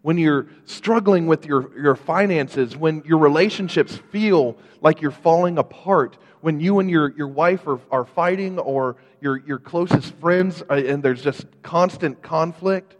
When 0.00 0.18
you're 0.18 0.48
struggling 0.64 1.26
with 1.26 1.46
your, 1.46 1.78
your 1.78 1.94
finances, 1.94 2.76
when 2.76 3.02
your 3.04 3.18
relationships 3.18 3.96
feel 4.10 4.56
like 4.80 5.00
you're 5.00 5.10
falling 5.10 5.58
apart, 5.58 6.16
when 6.42 6.60
you 6.60 6.80
and 6.80 6.90
your, 6.90 7.10
your 7.16 7.28
wife 7.28 7.66
are, 7.66 7.80
are 7.90 8.04
fighting 8.04 8.58
or 8.58 8.96
your, 9.20 9.38
your 9.46 9.58
closest 9.58 10.12
friends 10.16 10.62
uh, 10.68 10.74
and 10.74 11.02
there's 11.02 11.22
just 11.22 11.46
constant 11.62 12.20
conflict, 12.20 12.96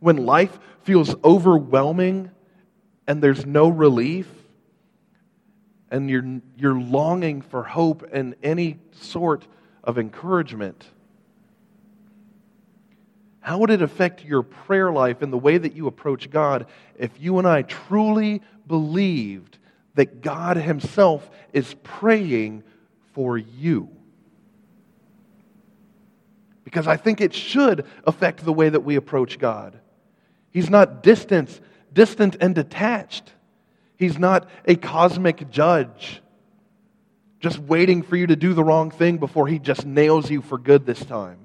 when 0.00 0.16
life 0.16 0.58
feels 0.82 1.14
overwhelming 1.22 2.30
and 3.06 3.22
there's 3.22 3.44
no 3.46 3.68
relief, 3.68 4.26
and 5.90 6.10
you're, 6.10 6.40
you're 6.56 6.78
longing 6.78 7.40
for 7.40 7.62
hope 7.62 8.06
and 8.12 8.34
any 8.42 8.78
sort 8.92 9.46
of 9.84 9.98
encouragement, 9.98 10.86
how 13.40 13.58
would 13.58 13.70
it 13.70 13.80
affect 13.80 14.24
your 14.24 14.42
prayer 14.42 14.92
life 14.92 15.22
and 15.22 15.32
the 15.32 15.38
way 15.38 15.56
that 15.56 15.74
you 15.74 15.86
approach 15.86 16.28
God 16.30 16.66
if 16.98 17.10
you 17.18 17.38
and 17.38 17.46
I 17.46 17.62
truly 17.62 18.42
believed 18.66 19.58
that 19.94 20.20
God 20.20 20.58
Himself 20.58 21.30
is 21.52 21.74
praying 21.82 22.62
for 23.18 23.36
you. 23.36 23.88
Because 26.62 26.86
I 26.86 26.96
think 26.96 27.20
it 27.20 27.34
should 27.34 27.84
affect 28.04 28.44
the 28.44 28.52
way 28.52 28.68
that 28.68 28.84
we 28.84 28.94
approach 28.94 29.40
God. 29.40 29.80
He's 30.52 30.70
not 30.70 31.02
distant, 31.02 31.60
distant 31.92 32.36
and 32.40 32.54
detached. 32.54 33.32
He's 33.96 34.20
not 34.20 34.48
a 34.66 34.76
cosmic 34.76 35.50
judge 35.50 36.22
just 37.40 37.58
waiting 37.58 38.02
for 38.02 38.14
you 38.14 38.28
to 38.28 38.36
do 38.36 38.54
the 38.54 38.62
wrong 38.62 38.92
thing 38.92 39.18
before 39.18 39.48
he 39.48 39.58
just 39.58 39.84
nails 39.84 40.30
you 40.30 40.40
for 40.40 40.56
good 40.56 40.86
this 40.86 41.04
time. 41.04 41.40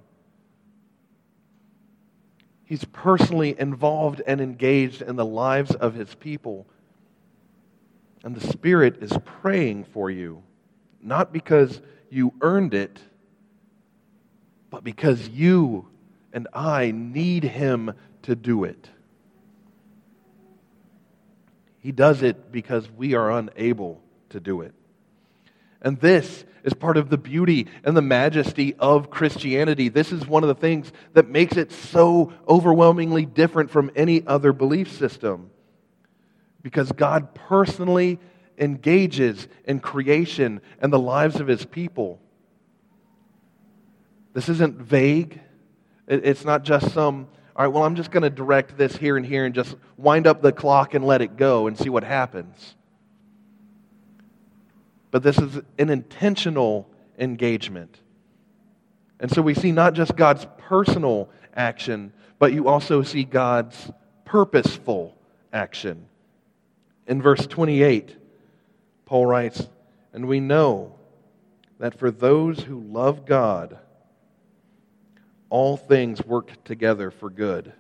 He's 2.66 2.86
personally 2.86 3.60
involved 3.60 4.22
and 4.28 4.40
engaged 4.40 5.02
in 5.02 5.16
the 5.16 5.26
lives 5.26 5.74
of 5.74 5.96
his 5.96 6.14
people. 6.14 6.68
And 8.24 8.36
the 8.36 8.48
Spirit 8.48 9.02
is 9.02 9.18
praying 9.26 9.86
for 9.86 10.12
you 10.12 10.44
not 11.04 11.34
because 11.34 11.82
you 12.10 12.34
earned 12.42 12.74
it, 12.74 13.00
but 14.70 14.84
because 14.84 15.28
you 15.30 15.88
and 16.32 16.48
I 16.54 16.92
need 16.92 17.44
Him 17.44 17.94
to 18.24 18.36
do 18.36 18.64
it. 18.64 18.90
He 21.80 21.92
does 21.92 22.24
it 22.24 22.52
because 22.52 22.90
we 22.90 23.14
are 23.14 23.32
unable 23.32 24.02
to 24.30 24.40
do 24.40 24.62
it. 24.62 24.74
And 25.82 26.00
this 26.00 26.46
is 26.64 26.74
part 26.74 26.96
of 26.96 27.10
the 27.10 27.18
beauty 27.18 27.68
and 27.84 27.96
the 27.96 28.02
majesty 28.02 28.74
of 28.80 29.10
Christianity. 29.10 29.90
This 29.90 30.14
is 30.14 30.26
one 30.26 30.44
of 30.44 30.48
the 30.48 30.56
things 30.56 30.92
that 31.14 31.28
makes 31.28 31.58
it 31.58 31.74
so 31.74 32.32
overwhelmingly 32.48 33.26
different 33.26 33.70
from 33.70 33.92
any 33.96 34.26
other 34.26 34.54
belief 34.54 34.92
system. 34.94 35.52
Because 36.62 36.90
God 36.94 37.36
personally 37.36 38.20
engages 38.58 39.48
in 39.66 39.80
creation 39.80 40.62
and 40.80 40.92
the 40.92 41.00
lives 41.00 41.40
of 41.40 41.48
his 41.48 41.66
people. 41.66 42.20
This 44.34 44.50
isn't 44.50 44.78
vague. 44.78 45.40
It's 46.08 46.44
not 46.44 46.64
just 46.64 46.92
some, 46.94 47.28
all 47.56 47.66
right, 47.66 47.74
well, 47.74 47.84
I'm 47.84 47.96
just 47.96 48.12
going 48.12 48.24
to 48.24 48.30
direct 48.30 48.78
this 48.78 48.98
here 48.98 49.16
and 49.16 49.26
here 49.26 49.46
and 49.46 49.54
just 49.54 49.76
wind 49.98 50.28
up 50.28 50.42
the 50.42 50.52
clock 50.52 50.94
and 50.94 51.06
let 51.06 51.22
it 51.22 51.38
go 51.38 51.68
and 51.68 51.78
see 51.78 51.90
what 51.90 52.04
happens. 52.04 52.76
But 55.12 55.22
this 55.24 55.38
is 55.38 55.62
an 55.78 55.90
intentional 55.90 56.90
engagement. 57.20 58.00
And 59.20 59.32
so 59.32 59.42
we 59.42 59.54
see 59.54 59.72
not 59.72 59.94
just 59.94 60.16
God's 60.16 60.48
personal 60.58 61.30
action, 61.56 62.12
but 62.40 62.52
you 62.52 62.68
also 62.68 63.04
see 63.04 63.24
God's 63.24 63.92
purposeful 64.26 65.16
action. 65.54 66.08
In 67.08 67.22
verse 67.22 67.46
28, 67.46 68.18
Paul 69.06 69.26
writes, 69.26 69.68
And 70.14 70.28
we 70.28 70.40
know 70.40 70.96
that 71.80 71.98
for 71.98 72.12
those 72.12 72.60
who 72.62 72.80
love 72.80 73.26
God, 73.26 73.78
all 75.50 75.78
things 75.78 76.24
work 76.26 76.64
together 76.64 77.12
for 77.12 77.30
good, 77.30 77.74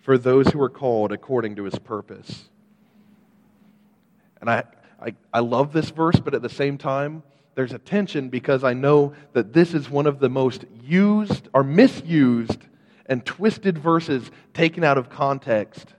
for 0.00 0.18
those 0.18 0.48
who 0.48 0.60
are 0.60 0.68
called 0.68 1.12
according 1.12 1.56
to 1.56 1.64
his 1.64 1.78
purpose. 1.78 2.48
And 4.40 4.50
I, 4.50 4.64
I, 5.00 5.14
I 5.32 5.40
love 5.40 5.72
this 5.72 5.90
verse, 5.90 6.20
but 6.20 6.34
at 6.34 6.42
the 6.42 6.48
same 6.48 6.78
time, 6.78 7.22
there's 7.54 7.72
a 7.72 7.78
tension 7.78 8.28
because 8.28 8.64
I 8.64 8.74
know 8.74 9.14
that 9.32 9.52
this 9.52 9.74
is 9.74 9.90
one 9.90 10.06
of 10.06 10.18
the 10.18 10.28
most 10.28 10.64
used 10.82 11.48
or 11.52 11.62
misused 11.62 12.66
and 13.06 13.24
twisted 13.24 13.76
verses 13.76 14.30
taken 14.54 14.84
out 14.84 14.98
of 14.98 15.10
context. 15.10 15.94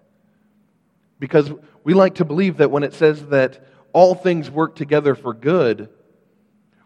Because 1.20 1.52
we 1.84 1.94
like 1.94 2.16
to 2.16 2.26
believe 2.26 2.58
that 2.58 2.72
when 2.72 2.84
it 2.84 2.94
says 2.94 3.28
that 3.28 3.66
all 3.94 4.16
things 4.16 4.52
work 4.52 4.76
together 4.76 5.16
for 5.16 5.34
good, 5.34 5.90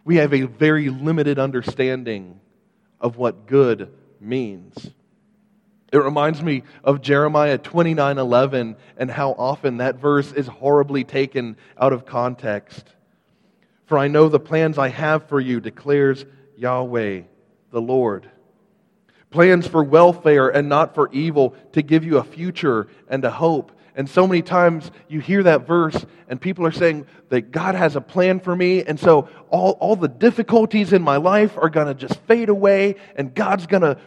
we 0.04 0.18
have 0.18 0.34
a 0.34 0.44
very 0.44 0.90
limited 0.90 1.40
understanding 1.40 2.40
of 3.02 3.18
what 3.18 3.48
good 3.48 3.92
means. 4.20 4.92
It 5.92 5.98
reminds 5.98 6.42
me 6.42 6.64
of 6.84 7.02
Jeremiah 7.02 7.58
29 7.58 8.18
11 8.18 8.76
and 8.98 9.12
how 9.12 9.32
often 9.32 9.78
that 9.78 9.96
verse 9.96 10.32
is 10.34 10.48
horribly 10.48 11.04
taken 11.04 11.56
out 11.78 11.94
of 11.94 12.06
context. 12.06 12.86
For 13.86 13.98
I 13.98 14.10
know 14.10 14.28
the 14.28 14.40
plans 14.40 14.78
I 14.78 14.90
have 14.90 15.30
for 15.30 15.40
you, 15.40 15.62
declares 15.62 16.26
Yahweh 16.58 17.22
the 17.72 17.82
Lord. 17.82 18.30
Plans 19.30 19.68
for 19.68 19.84
welfare 19.84 20.50
and 20.50 20.68
not 20.68 20.94
for 20.94 21.10
evil, 21.12 21.56
to 21.74 21.82
give 21.82 22.04
you 22.04 22.18
a 22.18 22.24
future 22.24 22.88
and 23.10 23.24
a 23.24 23.32
hope. 23.32 23.72
And 23.98 24.08
so 24.08 24.28
many 24.28 24.44
times 24.44 24.92
you 25.10 25.20
hear 25.20 25.42
that 25.44 25.66
verse, 25.66 26.06
and 26.30 26.40
people 26.40 26.66
are 26.68 26.72
saying 26.72 27.08
that 27.30 27.52
God 27.52 27.74
has 27.74 27.96
a 27.96 28.02
plan 28.02 28.40
for 28.40 28.56
me, 28.56 28.84
and 28.84 29.00
so 29.00 29.28
all, 29.50 29.72
all 29.72 29.96
the 29.96 30.08
difficulties 30.08 30.94
in 30.94 31.02
my 31.02 31.18
life 31.18 31.58
are 31.58 31.70
going 31.70 31.88
to 31.88 31.96
just 31.96 32.20
fade 32.22 32.50
away, 32.50 32.96
and 33.16 33.34
God's 33.34 33.66
going 33.66 33.98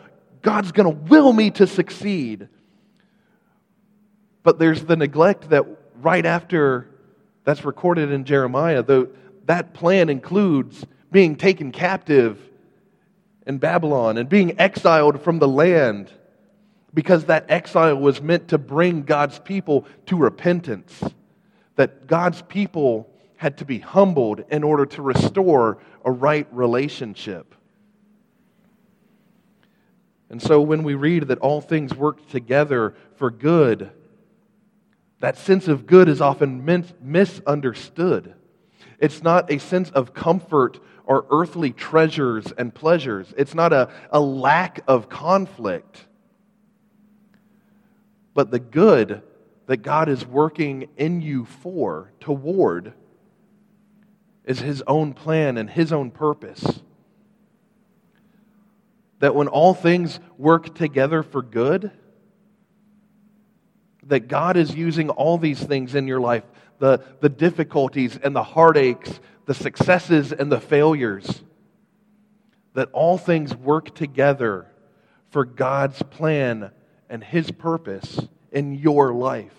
God's 0.42 0.72
going 0.72 0.90
to 0.90 1.02
will 1.10 1.32
me 1.32 1.50
to 1.50 1.66
succeed. 1.66 2.48
But 4.42 4.58
there's 4.58 4.84
the 4.84 4.96
neglect 4.96 5.50
that 5.50 5.66
right 5.96 6.24
after 6.24 6.88
that's 7.44 7.64
recorded 7.64 8.12
in 8.12 8.24
Jeremiah, 8.24 8.82
the, 8.82 9.10
that 9.46 9.74
plan 9.74 10.08
includes 10.08 10.86
being 11.10 11.36
taken 11.36 11.72
captive 11.72 12.38
in 13.46 13.58
Babylon 13.58 14.16
and 14.16 14.28
being 14.28 14.58
exiled 14.58 15.20
from 15.22 15.40
the 15.40 15.48
land 15.48 16.10
because 16.92 17.26
that 17.26 17.46
exile 17.48 17.96
was 17.96 18.20
meant 18.20 18.48
to 18.48 18.58
bring 18.58 19.02
God's 19.02 19.38
people 19.38 19.86
to 20.06 20.16
repentance. 20.16 21.02
That 21.76 22.06
God's 22.06 22.42
people 22.42 23.10
had 23.36 23.58
to 23.58 23.64
be 23.64 23.78
humbled 23.78 24.44
in 24.50 24.62
order 24.62 24.84
to 24.84 25.02
restore 25.02 25.78
a 26.04 26.10
right 26.10 26.46
relationship. 26.52 27.54
And 30.28 30.40
so 30.40 30.60
when 30.60 30.82
we 30.82 30.94
read 30.94 31.28
that 31.28 31.38
all 31.38 31.60
things 31.60 31.94
work 31.94 32.28
together 32.28 32.94
for 33.16 33.30
good, 33.30 33.90
that 35.20 35.36
sense 35.36 35.68
of 35.68 35.86
good 35.86 36.08
is 36.08 36.20
often 36.20 36.64
misunderstood. 37.00 38.34
It's 38.98 39.22
not 39.22 39.50
a 39.50 39.58
sense 39.58 39.90
of 39.90 40.14
comfort 40.14 40.78
or 41.04 41.26
earthly 41.30 41.72
treasures 41.72 42.52
and 42.56 42.74
pleasures. 42.74 43.32
It's 43.36 43.54
not 43.54 43.72
a, 43.72 43.90
a 44.10 44.20
lack 44.20 44.80
of 44.86 45.08
conflict. 45.08 46.06
But 48.34 48.50
the 48.50 48.58
good 48.58 49.22
that 49.66 49.78
God 49.78 50.08
is 50.08 50.26
working 50.26 50.88
in 50.96 51.20
you 51.20 51.44
for, 51.44 52.12
toward, 52.20 52.92
is 54.44 54.60
His 54.60 54.82
own 54.86 55.12
plan 55.12 55.56
and 55.56 55.68
His 55.68 55.92
own 55.92 56.10
purpose. 56.10 56.82
That 59.20 59.34
when 59.34 59.48
all 59.48 59.74
things 59.74 60.18
work 60.38 60.74
together 60.74 61.22
for 61.22 61.42
good, 61.42 61.90
that 64.04 64.28
God 64.28 64.56
is 64.56 64.74
using 64.74 65.10
all 65.10 65.38
these 65.38 65.62
things 65.62 65.94
in 65.94 66.08
your 66.08 66.20
life 66.20 66.44
the, 66.80 67.04
the 67.20 67.28
difficulties 67.28 68.18
and 68.22 68.34
the 68.34 68.42
heartaches, 68.42 69.20
the 69.44 69.54
successes 69.54 70.32
and 70.32 70.50
the 70.50 70.60
failures 70.60 71.42
that 72.74 72.88
all 72.92 73.18
things 73.18 73.54
work 73.54 73.94
together 73.94 74.66
for 75.30 75.44
God's 75.44 76.02
plan 76.02 76.70
and 77.10 77.22
His 77.22 77.50
purpose 77.50 78.18
in 78.50 78.72
your 78.74 79.12
life. 79.12 79.52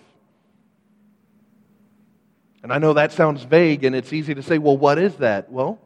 And 2.62 2.72
I 2.72 2.78
know 2.78 2.94
that 2.94 3.12
sounds 3.12 3.44
vague 3.44 3.84
and 3.84 3.94
it's 3.94 4.12
easy 4.12 4.34
to 4.34 4.42
say, 4.42 4.58
well, 4.58 4.76
what 4.76 4.98
is 4.98 5.16
that? 5.16 5.50
Well, 5.50 5.78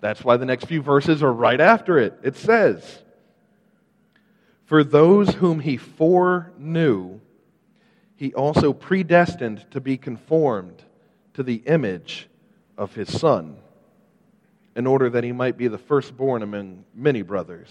that's 0.00 0.24
why 0.24 0.36
the 0.36 0.46
next 0.46 0.64
few 0.66 0.80
verses 0.80 1.22
are 1.22 1.32
right 1.32 1.60
after 1.60 1.98
it. 1.98 2.18
It 2.22 2.36
says, 2.36 3.02
for 4.64 4.84
those 4.84 5.34
whom 5.34 5.60
he 5.60 5.76
foreknew, 5.76 7.20
he 8.16 8.32
also 8.34 8.72
predestined 8.72 9.66
to 9.72 9.80
be 9.80 9.96
conformed 9.96 10.84
to 11.34 11.42
the 11.42 11.56
image 11.66 12.28
of 12.76 12.94
his 12.94 13.18
Son, 13.18 13.56
in 14.76 14.86
order 14.86 15.10
that 15.10 15.24
he 15.24 15.32
might 15.32 15.56
be 15.56 15.68
the 15.68 15.78
firstborn 15.78 16.42
among 16.42 16.84
many 16.94 17.22
brothers. 17.22 17.68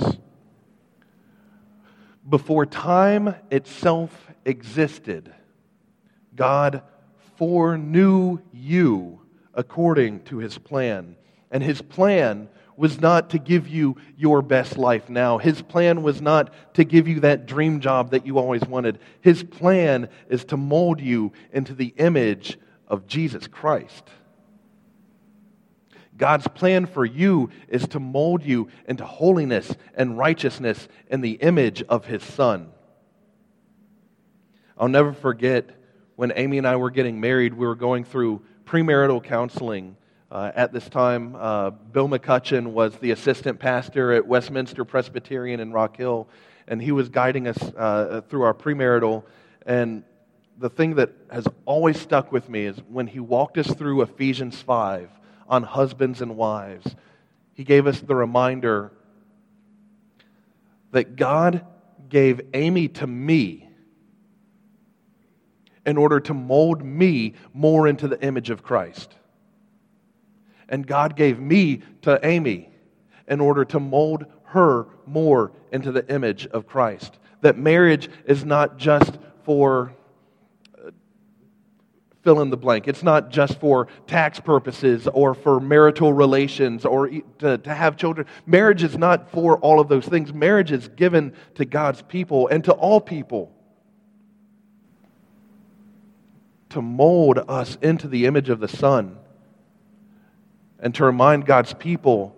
Before 2.30 2.66
time 2.66 3.34
itself 3.50 4.30
existed, 4.46 5.34
God 6.36 6.84
foreknew 7.38 8.40
you 8.54 9.22
according 9.54 10.22
to 10.26 10.38
his 10.38 10.58
plan. 10.58 11.16
And 11.50 11.64
his 11.64 11.82
plan 11.82 12.50
was 12.78 13.02
not 13.02 13.32
to 13.32 13.40
give 13.40 13.68
you 13.68 13.98
your 14.16 14.42
best 14.42 14.78
life 14.78 15.10
now. 15.10 15.38
His 15.40 15.62
plan 15.62 16.04
was 16.04 16.22
not 16.22 16.54
to 16.76 16.84
give 16.84 17.08
you 17.08 17.22
that 17.22 17.46
dream 17.48 17.80
job 17.80 18.12
that 18.12 18.26
you 18.26 18.38
always 18.38 18.62
wanted. 18.62 19.00
His 19.22 19.44
plan 19.44 20.08
is 20.30 20.46
to 20.46 20.58
mold 20.58 21.02
you 21.02 21.34
into 21.52 21.74
the 21.74 21.94
image 21.98 22.60
of 22.88 23.08
Jesus 23.08 23.48
Christ. 23.48 24.04
God's 26.20 26.48
plan 26.48 26.86
for 26.86 27.04
you 27.04 27.50
is 27.68 27.88
to 27.88 28.00
mold 28.00 28.44
you 28.46 28.70
into 28.88 29.06
holiness 29.06 29.76
and 29.96 30.16
righteousness 30.20 30.88
in 31.10 31.22
the 31.22 31.32
image 31.32 31.82
of 31.90 32.06
His 32.06 32.22
Son. 32.22 32.70
I'll 34.78 34.88
never 34.88 35.14
forget 35.14 35.72
when 36.16 36.32
Amy 36.36 36.60
and 36.60 36.68
I 36.68 36.76
were 36.76 36.92
getting 36.92 37.20
married, 37.20 37.56
we 37.56 37.66
were 37.66 37.76
going 37.76 38.04
through 38.04 38.44
premarital 38.66 39.24
counseling 39.24 39.96
uh, 40.32 40.52
at 40.54 40.72
this 40.72 40.88
time, 40.90 41.36
uh, 41.36 41.72
Bill 41.72 42.08
McCutcheon 42.08 42.68
was 42.68 42.96
the 42.98 43.12
assistant 43.12 43.60
pastor 43.60 44.14
at 44.14 44.28
Westminster 44.28 44.86
Presbyterian 44.86 45.60
in 45.60 45.72
Rock 45.72 45.98
Hill, 45.98 46.30
and 46.68 46.80
he 46.80 46.92
was 46.92 47.10
guiding 47.10 47.48
us 47.48 47.58
uh, 47.76 48.22
through 48.30 48.44
our 48.44 48.54
premarital. 48.54 49.24
And 49.66 50.04
the 50.60 50.70
thing 50.70 50.96
that 50.96 51.10
has 51.32 51.48
always 51.66 52.00
stuck 52.00 52.32
with 52.32 52.48
me 52.48 52.66
is 52.66 52.78
when 52.88 53.08
he 53.08 53.20
walked 53.20 53.58
us 53.58 53.74
through 53.74 54.04
Ephesians 54.04 54.62
5 54.62 55.10
on 55.50 55.64
husbands 55.64 56.22
and 56.22 56.38
wives, 56.38 56.96
he 57.54 57.64
gave 57.64 57.88
us 57.88 58.00
the 58.00 58.16
reminder 58.16 58.92
that 60.92 61.16
God 61.16 61.66
gave 62.08 62.42
Amy 62.54 62.88
to 62.88 63.08
me 63.08 63.68
in 65.86 65.98
order 65.98 66.20
to 66.20 66.34
mold 66.34 66.84
me 66.84 67.34
more 67.54 67.88
into 67.88 68.08
the 68.08 68.22
image 68.24 68.50
of 68.50 68.64
Christ 68.64 69.16
and 70.70 70.86
God 70.86 71.16
gave 71.16 71.40
me 71.40 71.82
to 72.04 72.26
Amy 72.26 72.70
in 73.28 73.42
order 73.42 73.66
to 73.66 73.80
mold 73.80 74.26
her 74.44 74.88
more 75.06 75.52
into 75.72 75.92
the 75.92 76.08
image 76.14 76.48
of 76.48 76.68
Christ. 76.68 77.20
That 77.42 77.58
marriage 77.58 78.10
is 78.26 78.46
not 78.46 78.78
just 78.78 79.18
for 79.44 79.94
fill 82.30 82.42
in 82.42 82.52
the 82.52 82.58
blank. 82.58 82.88
It's 82.88 83.02
not 83.02 83.32
just 83.32 83.60
for 83.60 83.88
tax 84.06 84.40
purposes 84.40 85.08
or 85.08 85.34
for 85.34 85.60
marital 85.60 86.14
relations 86.14 86.86
or 86.86 87.10
to, 87.40 87.58
to 87.58 87.74
have 87.74 87.98
children. 87.98 88.28
Marriage 88.46 88.84
is 88.84 89.00
not 89.00 89.32
for 89.32 89.58
all 89.58 89.80
of 89.80 89.88
those 89.88 90.06
things. 90.06 90.32
Marriage 90.32 90.72
is 90.72 90.90
given 90.90 91.34
to 91.56 91.66
God's 91.66 92.04
people 92.04 92.48
and 92.50 92.64
to 92.66 92.72
all 92.72 93.02
people 93.02 93.52
to 96.70 96.84
mold 96.84 97.40
us 97.48 97.80
into 97.82 98.08
the 98.08 98.28
image 98.28 98.50
of 98.50 98.60
the 98.60 98.68
Son 98.68 99.18
and 100.80 100.94
to 100.94 101.04
remind 101.04 101.48
God's 101.48 101.74
people 101.74 102.36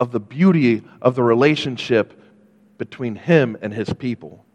of 0.00 0.10
the 0.10 0.20
beauty 0.20 0.84
of 1.02 1.16
the 1.16 1.22
relationship 1.22 2.18
between 2.78 3.14
Him 3.14 3.58
and 3.60 3.74
His 3.74 3.92
people. 3.92 4.46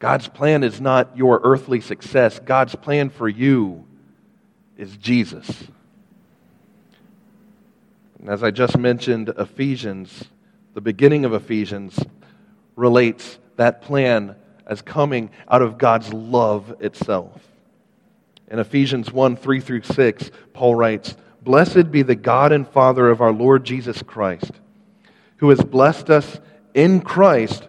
God's 0.00 0.28
plan 0.28 0.64
is 0.64 0.80
not 0.80 1.14
your 1.16 1.40
earthly 1.44 1.80
success. 1.82 2.40
God's 2.40 2.74
plan 2.74 3.10
for 3.10 3.28
you 3.28 3.86
is 4.76 4.96
Jesus. 4.96 5.68
And 8.18 8.30
as 8.30 8.42
I 8.42 8.50
just 8.50 8.78
mentioned, 8.78 9.28
Ephesians, 9.38 10.24
the 10.72 10.80
beginning 10.80 11.26
of 11.26 11.34
Ephesians, 11.34 11.98
relates 12.76 13.38
that 13.56 13.82
plan 13.82 14.36
as 14.66 14.80
coming 14.80 15.30
out 15.48 15.60
of 15.60 15.76
God's 15.76 16.12
love 16.14 16.76
itself. 16.80 17.46
In 18.50 18.58
Ephesians 18.58 19.12
1 19.12 19.36
3 19.36 19.60
through 19.60 19.82
6, 19.82 20.30
Paul 20.54 20.76
writes, 20.76 21.14
Blessed 21.42 21.90
be 21.90 22.02
the 22.02 22.14
God 22.14 22.52
and 22.52 22.66
Father 22.66 23.10
of 23.10 23.20
our 23.20 23.32
Lord 23.32 23.64
Jesus 23.64 24.02
Christ, 24.02 24.52
who 25.36 25.50
has 25.50 25.62
blessed 25.62 26.08
us 26.08 26.40
in 26.72 27.02
Christ 27.02 27.68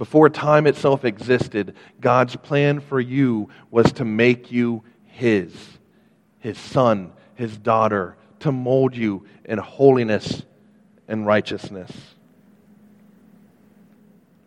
Before 0.00 0.30
time 0.30 0.66
itself 0.66 1.04
existed, 1.04 1.74
God's 2.00 2.34
plan 2.34 2.80
for 2.80 2.98
you 2.98 3.50
was 3.70 3.92
to 3.92 4.04
make 4.06 4.50
you 4.50 4.82
His, 5.04 5.52
His 6.38 6.56
son, 6.56 7.12
His 7.34 7.58
daughter, 7.58 8.16
to 8.38 8.50
mold 8.50 8.96
you 8.96 9.26
in 9.44 9.58
holiness 9.58 10.42
and 11.06 11.26
righteousness. 11.26 11.92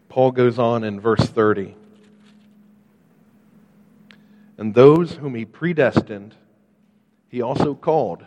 Paul 0.09 0.31
goes 0.31 0.57
on 0.57 0.83
in 0.83 0.99
verse 0.99 1.23
30. 1.23 1.75
And 4.57 4.73
those 4.73 5.11
whom 5.11 5.35
he 5.35 5.45
predestined, 5.45 6.33
he 7.29 7.43
also 7.43 7.75
called. 7.75 8.25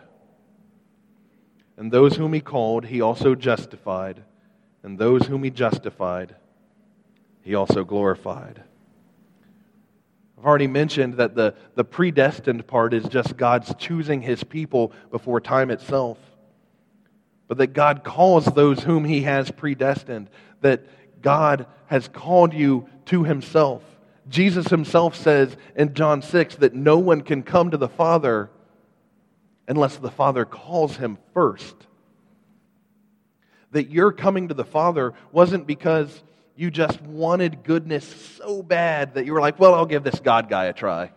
And 1.77 1.91
those 1.91 2.15
whom 2.15 2.33
he 2.35 2.41
called, 2.41 2.85
he 2.85 3.01
also 3.01 3.35
justified. 3.35 4.23
And 4.85 4.97
those 4.97 5.27
whom 5.27 5.43
he 5.43 5.51
justified, 5.51 6.37
he 7.47 7.55
also 7.55 7.85
glorified. 7.85 8.61
I've 10.37 10.45
already 10.45 10.67
mentioned 10.67 11.15
that 11.15 11.37
the, 11.37 11.55
the 11.77 11.85
predestined 11.85 12.67
part 12.67 12.93
is 12.93 13.05
just 13.05 13.37
God's 13.37 13.73
choosing 13.79 14.21
his 14.21 14.43
people 14.43 14.93
before 15.13 15.41
time 15.41 15.71
itself. 15.71 16.19
But 17.47 17.59
that 17.59 17.69
God 17.69 18.03
calls 18.03 18.47
those 18.47 18.83
whom 18.83 19.05
he 19.05 19.23
has 19.23 19.53
predestined, 19.53 20.29
that 20.63 21.23
God 21.23 21.67
has 21.87 22.09
called 22.09 22.53
you 22.53 22.89
to 23.07 23.23
himself. 23.23 23.85
Jesus 24.29 24.67
himself 24.67 25.15
says 25.15 25.57
in 25.77 25.95
John 25.95 26.23
6 26.23 26.57
that 26.57 26.75
no 26.75 26.99
one 26.99 27.21
can 27.21 27.45
come 27.45 27.71
to 27.71 27.77
the 27.77 27.89
Father 27.89 28.51
unless 29.69 29.99
the 29.99 30.11
Father 30.11 30.45
calls 30.45 30.97
him 30.97 31.17
first. 31.33 31.77
That 33.71 33.89
your 33.89 34.11
coming 34.11 34.49
to 34.49 34.55
the 34.55 34.65
Father 34.65 35.15
wasn't 35.31 35.69
because 35.69 36.25
you 36.57 36.71
just 36.71 37.01
wanted 37.03 37.63
goodness 37.63 38.05
so 38.39 38.63
bad 38.63 39.15
that 39.15 39.27
you 39.27 39.35
were 39.35 39.41
like, 39.41 39.61
well, 39.61 39.75
I'll 39.75 39.87
give 39.87 40.03
this 40.03 40.21
God 40.21 40.49
guy 40.49 40.65
a 40.65 40.73
try. 40.73 41.13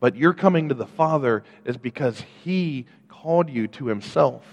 But 0.00 0.16
your 0.16 0.34
coming 0.34 0.68
to 0.68 0.74
the 0.74 0.86
Father 0.86 1.44
is 1.64 1.78
because 1.78 2.22
He 2.44 2.86
called 3.08 3.48
you 3.48 3.68
to 3.68 3.86
Himself. 3.86 4.44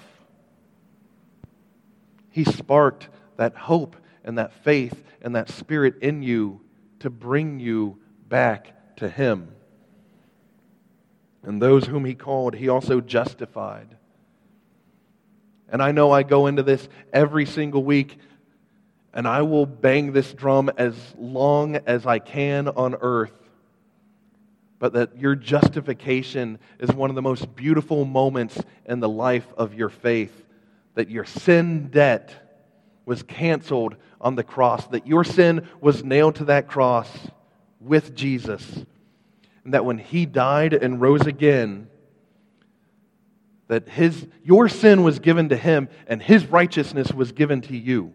He 2.29 2.45
sparked 2.45 3.09
that 3.35 3.55
hope 3.55 3.97
and 4.23 4.38
that 4.38 4.53
faith 4.63 5.03
and 5.21 5.35
that 5.35 5.49
spirit 5.49 5.95
in 6.01 6.23
you 6.23 6.62
to 6.99 7.09
bring 7.09 7.59
you 7.59 7.99
back 8.27 8.95
to 8.97 9.09
Him. 9.09 9.49
And 11.43 11.62
those 11.62 11.88
whom 11.88 12.05
He 12.05 12.15
called, 12.15 12.55
He 12.55 12.69
also 12.69 13.01
justified. 13.01 13.97
And 15.71 15.82
I 15.82 15.91
know 15.91 16.12
I 16.12 16.23
go 16.23 16.47
into 16.47 16.63
this 16.63 16.88
every 17.13 17.45
single 17.45 17.84
week, 17.84 18.17
and 19.13 19.27
I 19.27 19.41
will 19.43 19.65
bang 19.65 20.12
this 20.12 20.34
drum 20.34 20.69
as 20.77 20.95
long 21.17 21.75
as 21.75 22.05
I 22.05 22.19
can 22.19 22.67
on 22.67 22.95
earth. 23.01 23.34
But 24.79 24.93
that 24.93 25.17
your 25.17 25.36
justification 25.36 26.58
is 26.79 26.91
one 26.91 27.10
of 27.10 27.15
the 27.15 27.21
most 27.21 27.55
beautiful 27.55 28.05
moments 28.05 28.62
in 28.86 28.99
the 28.99 29.10
life 29.10 29.47
of 29.58 29.73
your 29.73 29.89
faith. 29.89 30.45
That 30.95 31.10
your 31.10 31.25
sin 31.25 31.89
debt 31.89 32.34
was 33.05 33.23
canceled 33.23 33.95
on 34.21 34.36
the 34.36 34.43
cross, 34.43 34.86
that 34.88 35.08
your 35.08 35.23
sin 35.23 35.67
was 35.82 36.03
nailed 36.03 36.36
to 36.36 36.45
that 36.45 36.67
cross 36.67 37.10
with 37.79 38.15
Jesus. 38.15 38.86
And 39.63 39.73
that 39.73 39.86
when 39.86 39.97
he 39.97 40.25
died 40.25 40.73
and 40.73 41.01
rose 41.01 41.25
again, 41.25 41.88
that 43.69 43.88
his, 43.88 44.27
your 44.43 44.67
sin 44.67 45.03
was 45.03 45.19
given 45.19 45.49
to 45.49 45.55
him 45.55 45.89
and 46.08 46.21
his 46.21 46.45
righteousness 46.47 47.13
was 47.13 47.32
given 47.32 47.62
to 47.62 47.77
you. 47.77 48.13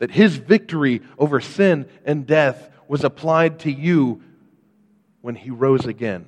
That 0.00 0.10
his 0.10 0.36
victory 0.36 1.00
over 1.16 1.40
sin 1.40 1.88
and 2.04 2.26
death 2.26 2.68
was 2.88 3.04
applied 3.04 3.60
to 3.60 3.72
you 3.72 4.20
when 5.20 5.36
he 5.36 5.50
rose 5.50 5.86
again. 5.86 6.26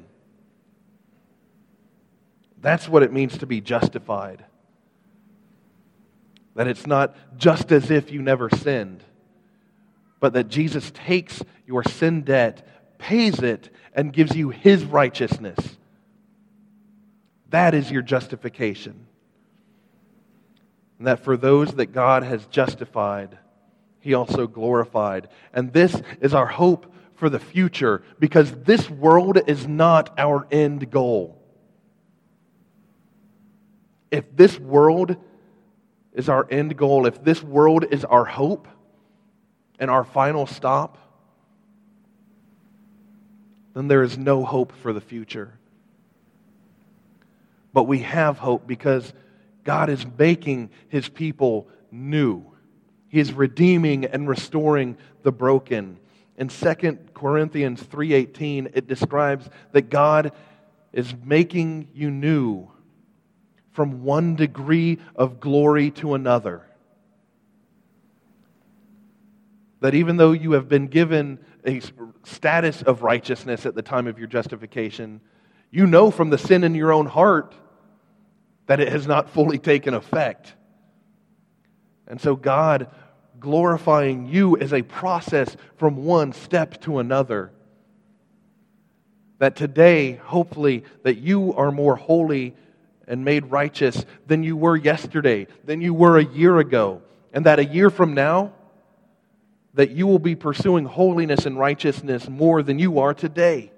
That's 2.60 2.88
what 2.88 3.02
it 3.02 3.12
means 3.12 3.36
to 3.38 3.46
be 3.46 3.60
justified. 3.60 4.44
That 6.54 6.68
it's 6.68 6.86
not 6.86 7.16
just 7.36 7.72
as 7.72 7.90
if 7.90 8.12
you 8.12 8.22
never 8.22 8.48
sinned, 8.48 9.02
but 10.20 10.34
that 10.34 10.48
Jesus 10.48 10.92
takes 10.92 11.42
your 11.66 11.82
sin 11.82 12.22
debt, 12.22 12.96
pays 12.98 13.40
it, 13.40 13.70
and 13.92 14.12
gives 14.12 14.36
you 14.36 14.50
his 14.50 14.84
righteousness 14.84 15.78
that 17.50 17.74
is 17.74 17.90
your 17.90 18.02
justification. 18.02 19.06
And 20.98 21.06
that 21.06 21.24
for 21.24 21.36
those 21.36 21.72
that 21.74 21.86
God 21.86 22.22
has 22.22 22.46
justified, 22.46 23.38
he 24.00 24.14
also 24.14 24.46
glorified. 24.46 25.28
And 25.52 25.72
this 25.72 26.00
is 26.20 26.34
our 26.34 26.46
hope 26.46 26.92
for 27.14 27.28
the 27.28 27.38
future 27.38 28.02
because 28.18 28.52
this 28.52 28.88
world 28.88 29.38
is 29.46 29.66
not 29.66 30.18
our 30.18 30.46
end 30.50 30.90
goal. 30.90 31.36
If 34.10 34.34
this 34.34 34.58
world 34.58 35.16
is 36.12 36.28
our 36.28 36.46
end 36.50 36.76
goal, 36.76 37.06
if 37.06 37.22
this 37.22 37.42
world 37.42 37.84
is 37.90 38.04
our 38.04 38.24
hope 38.24 38.66
and 39.78 39.90
our 39.90 40.04
final 40.04 40.46
stop, 40.46 40.98
then 43.74 43.86
there 43.86 44.02
is 44.02 44.18
no 44.18 44.44
hope 44.44 44.72
for 44.72 44.92
the 44.92 45.00
future. 45.00 45.59
But 47.72 47.84
we 47.84 48.00
have 48.00 48.38
hope 48.38 48.66
because 48.66 49.12
God 49.64 49.90
is 49.90 50.04
making 50.18 50.70
his 50.88 51.08
people 51.08 51.68
new. 51.90 52.44
He 53.08 53.20
is 53.20 53.32
redeeming 53.32 54.04
and 54.04 54.28
restoring 54.28 54.96
the 55.22 55.32
broken. 55.32 55.98
In 56.36 56.48
2 56.48 57.12
Corinthians 57.14 57.82
3:18 57.82 58.70
it 58.74 58.86
describes 58.86 59.48
that 59.72 59.90
God 59.90 60.32
is 60.92 61.14
making 61.24 61.88
you 61.92 62.10
new 62.10 62.68
from 63.72 64.02
one 64.02 64.36
degree 64.36 64.98
of 65.14 65.40
glory 65.40 65.90
to 65.92 66.14
another. 66.14 66.62
That 69.80 69.94
even 69.94 70.16
though 70.16 70.32
you 70.32 70.52
have 70.52 70.68
been 70.68 70.88
given 70.88 71.38
a 71.66 71.80
status 72.24 72.82
of 72.82 73.02
righteousness 73.02 73.66
at 73.66 73.74
the 73.74 73.82
time 73.82 74.06
of 74.06 74.18
your 74.18 74.28
justification, 74.28 75.20
you 75.70 75.86
know 75.86 76.10
from 76.10 76.30
the 76.30 76.38
sin 76.38 76.64
in 76.64 76.74
your 76.74 76.92
own 76.92 77.06
heart 77.06 77.54
that 78.70 78.78
it 78.78 78.92
has 78.92 79.04
not 79.04 79.28
fully 79.28 79.58
taken 79.58 79.94
effect. 79.94 80.54
And 82.06 82.20
so, 82.20 82.36
God 82.36 82.86
glorifying 83.40 84.26
you 84.26 84.54
is 84.54 84.72
a 84.72 84.82
process 84.82 85.56
from 85.76 86.04
one 86.04 86.32
step 86.32 86.80
to 86.82 87.00
another. 87.00 87.50
That 89.40 89.56
today, 89.56 90.12
hopefully, 90.12 90.84
that 91.02 91.16
you 91.16 91.52
are 91.54 91.72
more 91.72 91.96
holy 91.96 92.54
and 93.08 93.24
made 93.24 93.46
righteous 93.46 94.04
than 94.28 94.44
you 94.44 94.56
were 94.56 94.76
yesterday, 94.76 95.48
than 95.64 95.80
you 95.80 95.92
were 95.92 96.18
a 96.18 96.24
year 96.24 96.60
ago. 96.60 97.02
And 97.32 97.46
that 97.46 97.58
a 97.58 97.64
year 97.64 97.90
from 97.90 98.14
now, 98.14 98.52
that 99.74 99.90
you 99.90 100.06
will 100.06 100.20
be 100.20 100.36
pursuing 100.36 100.84
holiness 100.84 101.44
and 101.44 101.58
righteousness 101.58 102.28
more 102.28 102.62
than 102.62 102.78
you 102.78 103.00
are 103.00 103.14
today. 103.14 103.72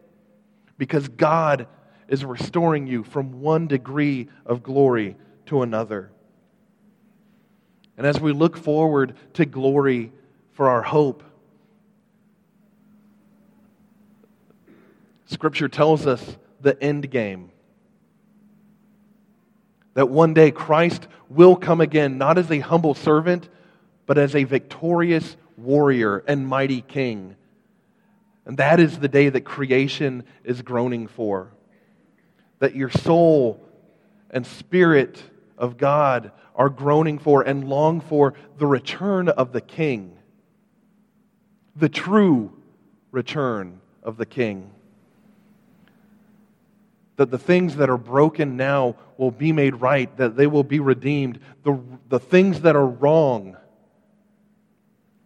Because 0.76 1.08
God 1.08 1.66
is 2.08 2.24
restoring 2.24 2.86
you 2.86 3.02
from 3.04 3.40
one 3.40 3.66
degree 3.66 4.28
of 4.44 4.62
glory 4.62 5.16
to 5.46 5.62
another. 5.62 6.10
And 7.96 8.06
as 8.06 8.20
we 8.20 8.32
look 8.32 8.56
forward 8.56 9.14
to 9.34 9.44
glory 9.44 10.12
for 10.52 10.68
our 10.68 10.82
hope, 10.82 11.22
Scripture 15.26 15.68
tells 15.68 16.06
us 16.06 16.36
the 16.60 16.80
end 16.82 17.10
game. 17.10 17.50
That 19.94 20.08
one 20.08 20.34
day 20.34 20.50
Christ 20.50 21.06
will 21.28 21.56
come 21.56 21.80
again, 21.80 22.18
not 22.18 22.38
as 22.38 22.50
a 22.50 22.60
humble 22.60 22.94
servant, 22.94 23.48
but 24.06 24.18
as 24.18 24.34
a 24.34 24.44
victorious 24.44 25.36
warrior 25.56 26.18
and 26.26 26.46
mighty 26.46 26.82
king. 26.82 27.36
And 28.44 28.56
that 28.56 28.80
is 28.80 28.98
the 28.98 29.08
day 29.08 29.28
that 29.28 29.42
creation 29.42 30.24
is 30.44 30.62
groaning 30.62 31.06
for 31.06 31.52
that 32.62 32.76
your 32.76 32.90
soul 32.90 33.60
and 34.30 34.46
spirit 34.46 35.20
of 35.58 35.76
God 35.76 36.30
are 36.54 36.68
groaning 36.68 37.18
for 37.18 37.42
and 37.42 37.68
long 37.68 38.00
for 38.00 38.34
the 38.56 38.68
return 38.68 39.28
of 39.28 39.50
the 39.52 39.60
King. 39.60 40.16
the 41.74 41.88
true 41.88 42.52
return 43.10 43.80
of 44.02 44.16
the 44.16 44.26
King. 44.26 44.70
That 47.16 47.30
the 47.30 47.38
things 47.38 47.76
that 47.76 47.90
are 47.90 47.98
broken 47.98 48.56
now 48.56 48.96
will 49.16 49.30
be 49.30 49.52
made 49.52 49.74
right, 49.76 50.14
that 50.16 50.36
they 50.36 50.46
will 50.46 50.64
be 50.64 50.78
redeemed. 50.78 51.40
The, 51.64 51.80
the 52.08 52.20
things 52.20 52.60
that 52.60 52.76
are 52.76 52.86
wrong 52.86 53.56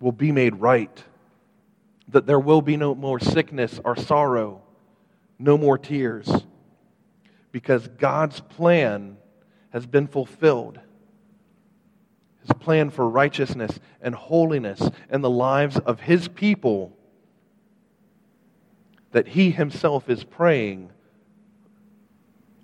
will 0.01 0.13
be 0.13 0.33
made 0.33 0.57
right. 0.57 1.05
That 2.09 2.27
there 2.27 2.41
will 2.41 2.63
be 2.63 2.77
no 2.77 2.95
more 2.95 3.19
sickness 3.19 3.81
or 3.85 3.97
sorrow, 3.97 4.63
no 5.39 5.59
more 5.59 5.77
tears. 5.77 6.31
Because 7.57 7.89
God's 7.89 8.39
plan 8.39 9.17
has 9.71 9.87
been 9.87 10.09
fulfilled. 10.09 10.79
His 12.43 12.51
plan 12.61 12.91
for 12.91 13.09
righteousness 13.09 13.81
and 14.03 14.15
holiness 14.15 14.91
in 15.11 15.23
the 15.23 15.31
lives 15.31 15.79
of 15.79 16.01
His 16.01 16.29
people 16.29 16.95
that 19.13 19.29
He 19.29 19.53
Himself 19.53 20.11
is 20.11 20.23
praying 20.23 20.91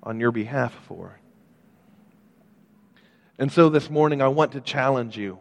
on 0.02 0.20
your 0.20 0.30
behalf 0.30 0.74
for. 0.86 1.18
And 3.38 3.50
so 3.50 3.70
this 3.70 3.88
morning, 3.88 4.20
I 4.20 4.28
want 4.28 4.52
to 4.52 4.60
challenge 4.60 5.16
you 5.16 5.38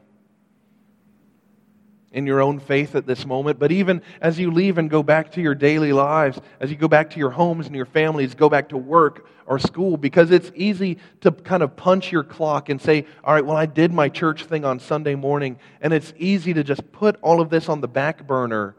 in 2.12 2.26
your 2.26 2.42
own 2.42 2.60
faith 2.60 2.96
at 2.96 3.06
this 3.06 3.26
moment, 3.26 3.58
but 3.58 3.72
even 3.72 4.02
as 4.20 4.38
you 4.38 4.52
leave 4.52 4.78
and 4.78 4.90
go 4.90 5.02
back 5.02 5.32
to 5.32 5.42
your 5.42 5.56
daily 5.56 5.94
lives, 5.94 6.40
as 6.60 6.70
you 6.70 6.76
go 6.76 6.88
back 6.88 7.10
to 7.12 7.20
your 7.20 7.30
homes 7.30 7.68
and 7.68 7.76
your 7.76 7.86
families, 7.86 8.36
go 8.36 8.50
back 8.50 8.70
to 8.70 8.78
work 8.78 9.26
or 9.46 9.58
school, 9.58 9.96
because 9.96 10.30
it's 10.30 10.52
easy 10.54 10.98
to 11.22 11.32
kind 11.32 11.64
of 11.64 11.76
punch 11.78 12.12
your 12.12 12.24
clock 12.24 12.68
and 12.68 12.82
say, 12.82 13.06
All 13.24 13.34
right, 13.34 13.46
well, 13.46 13.56
I 13.56 13.66
did 13.66 13.94
my 13.94 14.10
church 14.10 14.46
thing 14.46 14.66
on 14.66 14.80
Sunday 14.80 15.16
morning, 15.16 15.58
and 15.80 15.94
it's 15.94 16.14
easy 16.18 16.54
to 16.54 16.64
just 16.64 16.92
put 16.92 17.18
all 17.22 17.40
of 17.40 17.50
this 17.50 17.70
on 17.70 17.80
the 17.80 17.88
back 17.88 18.28
burner 18.28 18.76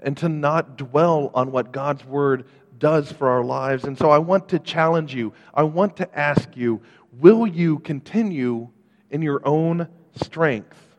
and 0.00 0.16
to 0.16 0.28
not 0.28 0.76
dwell 0.76 1.30
on 1.32 1.52
what 1.52 1.72
God's 1.72 2.04
Word 2.04 2.44
does 2.78 3.12
for 3.12 3.28
our 3.28 3.44
lives. 3.44 3.84
And 3.84 3.96
so 3.96 4.10
I 4.10 4.18
want 4.18 4.48
to 4.48 4.58
challenge 4.58 5.14
you, 5.14 5.32
I 5.54 5.62
want 5.62 5.96
to 5.98 6.18
ask 6.18 6.56
you, 6.56 6.82
will 7.12 7.46
you 7.46 7.78
continue 7.78 8.68
in 9.10 9.22
your 9.22 9.46
own 9.46 9.86
strength? 10.16 10.91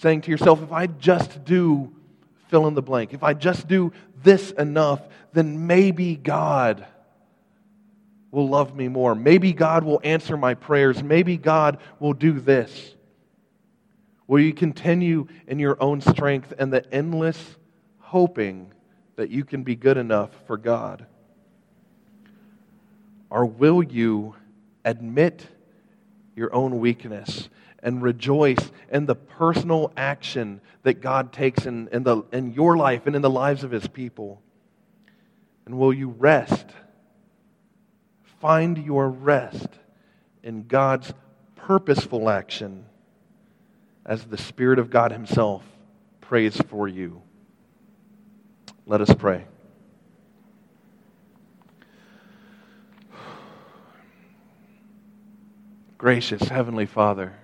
Saying 0.00 0.22
to 0.22 0.30
yourself, 0.30 0.62
if 0.62 0.72
I 0.72 0.86
just 0.86 1.44
do 1.44 1.92
fill 2.48 2.66
in 2.66 2.74
the 2.74 2.82
blank, 2.82 3.12
if 3.12 3.22
I 3.22 3.34
just 3.34 3.68
do 3.68 3.92
this 4.22 4.50
enough, 4.52 5.02
then 5.34 5.66
maybe 5.66 6.16
God 6.16 6.86
will 8.30 8.48
love 8.48 8.74
me 8.74 8.88
more. 8.88 9.14
Maybe 9.14 9.52
God 9.52 9.84
will 9.84 10.00
answer 10.02 10.38
my 10.38 10.54
prayers. 10.54 11.02
Maybe 11.02 11.36
God 11.36 11.78
will 11.98 12.14
do 12.14 12.40
this. 12.40 12.94
Will 14.26 14.40
you 14.40 14.54
continue 14.54 15.26
in 15.46 15.58
your 15.58 15.76
own 15.82 16.00
strength 16.00 16.54
and 16.58 16.72
the 16.72 16.90
endless 16.94 17.56
hoping 17.98 18.72
that 19.16 19.28
you 19.28 19.44
can 19.44 19.64
be 19.64 19.76
good 19.76 19.98
enough 19.98 20.30
for 20.46 20.56
God? 20.56 21.04
Or 23.28 23.44
will 23.44 23.82
you 23.82 24.34
admit 24.82 25.46
your 26.36 26.54
own 26.54 26.78
weakness 26.78 27.50
and 27.82 28.02
rejoice 28.02 28.70
in 28.90 29.06
the 29.06 29.14
personal 29.14 29.92
action 29.96 30.60
that 30.82 31.00
God 31.00 31.32
takes 31.32 31.66
in, 31.66 31.88
in, 31.92 32.02
the, 32.02 32.22
in 32.32 32.52
your 32.52 32.76
life 32.76 33.06
and 33.06 33.16
in 33.16 33.22
the 33.22 33.30
lives 33.30 33.64
of 33.64 33.70
his 33.70 33.86
people? 33.86 34.42
And 35.66 35.78
will 35.78 35.92
you 35.92 36.08
rest? 36.08 36.66
Find 38.40 38.78
your 38.78 39.08
rest 39.08 39.68
in 40.42 40.66
God's 40.66 41.12
purposeful 41.56 42.28
action 42.30 42.86
as 44.04 44.24
the 44.24 44.38
Spirit 44.38 44.78
of 44.78 44.90
God 44.90 45.12
Himself 45.12 45.62
prays 46.20 46.56
for 46.56 46.88
you. 46.88 47.22
Let 48.86 49.00
us 49.02 49.14
pray. 49.14 49.44
Gracious 55.98 56.42
Heavenly 56.42 56.86
Father, 56.86 57.34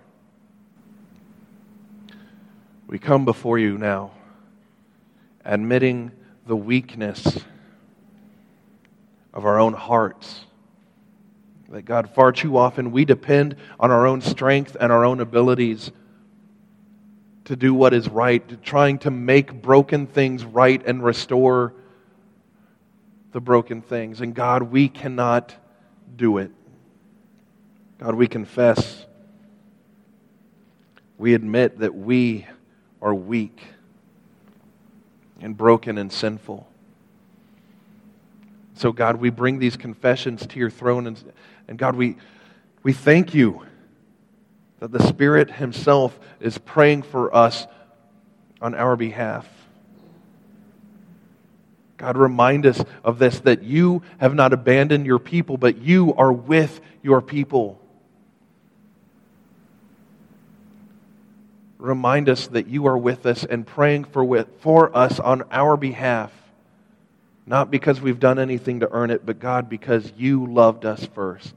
we 2.86 2.98
come 2.98 3.24
before 3.24 3.58
you 3.58 3.78
now, 3.78 4.12
admitting 5.44 6.12
the 6.46 6.56
weakness 6.56 7.40
of 9.34 9.44
our 9.44 9.58
own 9.58 9.72
hearts. 9.72 10.40
That 11.68 11.82
God, 11.82 12.10
far 12.14 12.30
too 12.30 12.56
often 12.56 12.92
we 12.92 13.04
depend 13.04 13.56
on 13.80 13.90
our 13.90 14.06
own 14.06 14.20
strength 14.20 14.76
and 14.78 14.92
our 14.92 15.04
own 15.04 15.20
abilities 15.20 15.90
to 17.46 17.56
do 17.56 17.74
what 17.74 17.92
is 17.92 18.08
right, 18.08 18.46
to 18.48 18.56
trying 18.56 18.98
to 18.98 19.10
make 19.10 19.52
broken 19.62 20.06
things 20.06 20.44
right 20.44 20.82
and 20.86 21.02
restore 21.02 21.74
the 23.32 23.40
broken 23.40 23.82
things. 23.82 24.20
And 24.20 24.34
God, 24.34 24.62
we 24.62 24.88
cannot 24.88 25.54
do 26.14 26.38
it. 26.38 26.50
God, 27.98 28.14
we 28.14 28.28
confess, 28.28 29.04
we 31.18 31.34
admit 31.34 31.80
that 31.80 31.94
we 31.94 32.46
are 33.00 33.14
weak 33.14 33.60
and 35.40 35.56
broken 35.56 35.98
and 35.98 36.12
sinful. 36.12 36.66
So, 38.74 38.92
God, 38.92 39.16
we 39.16 39.30
bring 39.30 39.58
these 39.58 39.76
confessions 39.76 40.46
to 40.48 40.58
your 40.58 40.70
throne. 40.70 41.06
And, 41.06 41.32
and 41.66 41.78
God, 41.78 41.96
we, 41.96 42.16
we 42.82 42.92
thank 42.92 43.34
you 43.34 43.62
that 44.80 44.92
the 44.92 45.02
Spirit 45.06 45.50
Himself 45.50 46.18
is 46.40 46.58
praying 46.58 47.02
for 47.02 47.34
us 47.34 47.66
on 48.60 48.74
our 48.74 48.96
behalf. 48.96 49.48
God, 51.96 52.18
remind 52.18 52.66
us 52.66 52.84
of 53.02 53.18
this 53.18 53.40
that 53.40 53.62
you 53.62 54.02
have 54.18 54.34
not 54.34 54.52
abandoned 54.52 55.06
your 55.06 55.18
people, 55.18 55.56
but 55.56 55.78
you 55.78 56.14
are 56.14 56.32
with 56.32 56.80
your 57.02 57.22
people. 57.22 57.80
Remind 61.78 62.28
us 62.28 62.46
that 62.48 62.66
you 62.66 62.86
are 62.86 62.96
with 62.96 63.26
us 63.26 63.44
and 63.44 63.66
praying 63.66 64.04
for, 64.04 64.24
with, 64.24 64.48
for 64.60 64.96
us 64.96 65.20
on 65.20 65.42
our 65.50 65.76
behalf. 65.76 66.32
Not 67.46 67.70
because 67.70 68.00
we've 68.00 68.18
done 68.18 68.38
anything 68.38 68.80
to 68.80 68.90
earn 68.90 69.10
it, 69.10 69.24
but 69.24 69.38
God, 69.38 69.68
because 69.68 70.12
you 70.16 70.46
loved 70.46 70.84
us 70.84 71.06
first. 71.06 71.54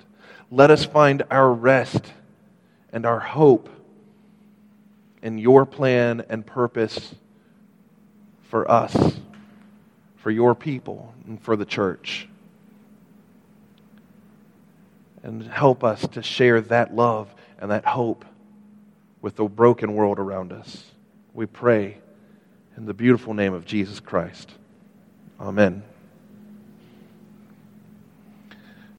Let 0.51 0.71
us 0.71 0.85
find 0.85 1.23
our 1.31 1.51
rest 1.51 2.13
and 2.91 3.05
our 3.05 3.19
hope 3.19 3.69
in 5.21 5.37
your 5.37 5.65
plan 5.65 6.23
and 6.29 6.45
purpose 6.45 7.15
for 8.43 8.69
us, 8.69 8.95
for 10.17 10.31
your 10.31 10.55
people, 10.55 11.13
and 11.27 11.41
for 11.41 11.55
the 11.55 11.65
church. 11.65 12.27
And 15.23 15.43
help 15.43 15.83
us 15.83 16.07
to 16.09 16.23
share 16.23 16.61
that 16.61 16.95
love 16.95 17.33
and 17.59 17.71
that 17.71 17.85
hope 17.85 18.25
with 19.21 19.35
the 19.35 19.45
broken 19.45 19.93
world 19.93 20.19
around 20.19 20.51
us. 20.51 20.85
We 21.33 21.45
pray 21.45 21.97
in 22.77 22.85
the 22.85 22.93
beautiful 22.93 23.33
name 23.33 23.53
of 23.53 23.65
Jesus 23.65 23.99
Christ. 23.99 24.51
Amen. 25.39 25.83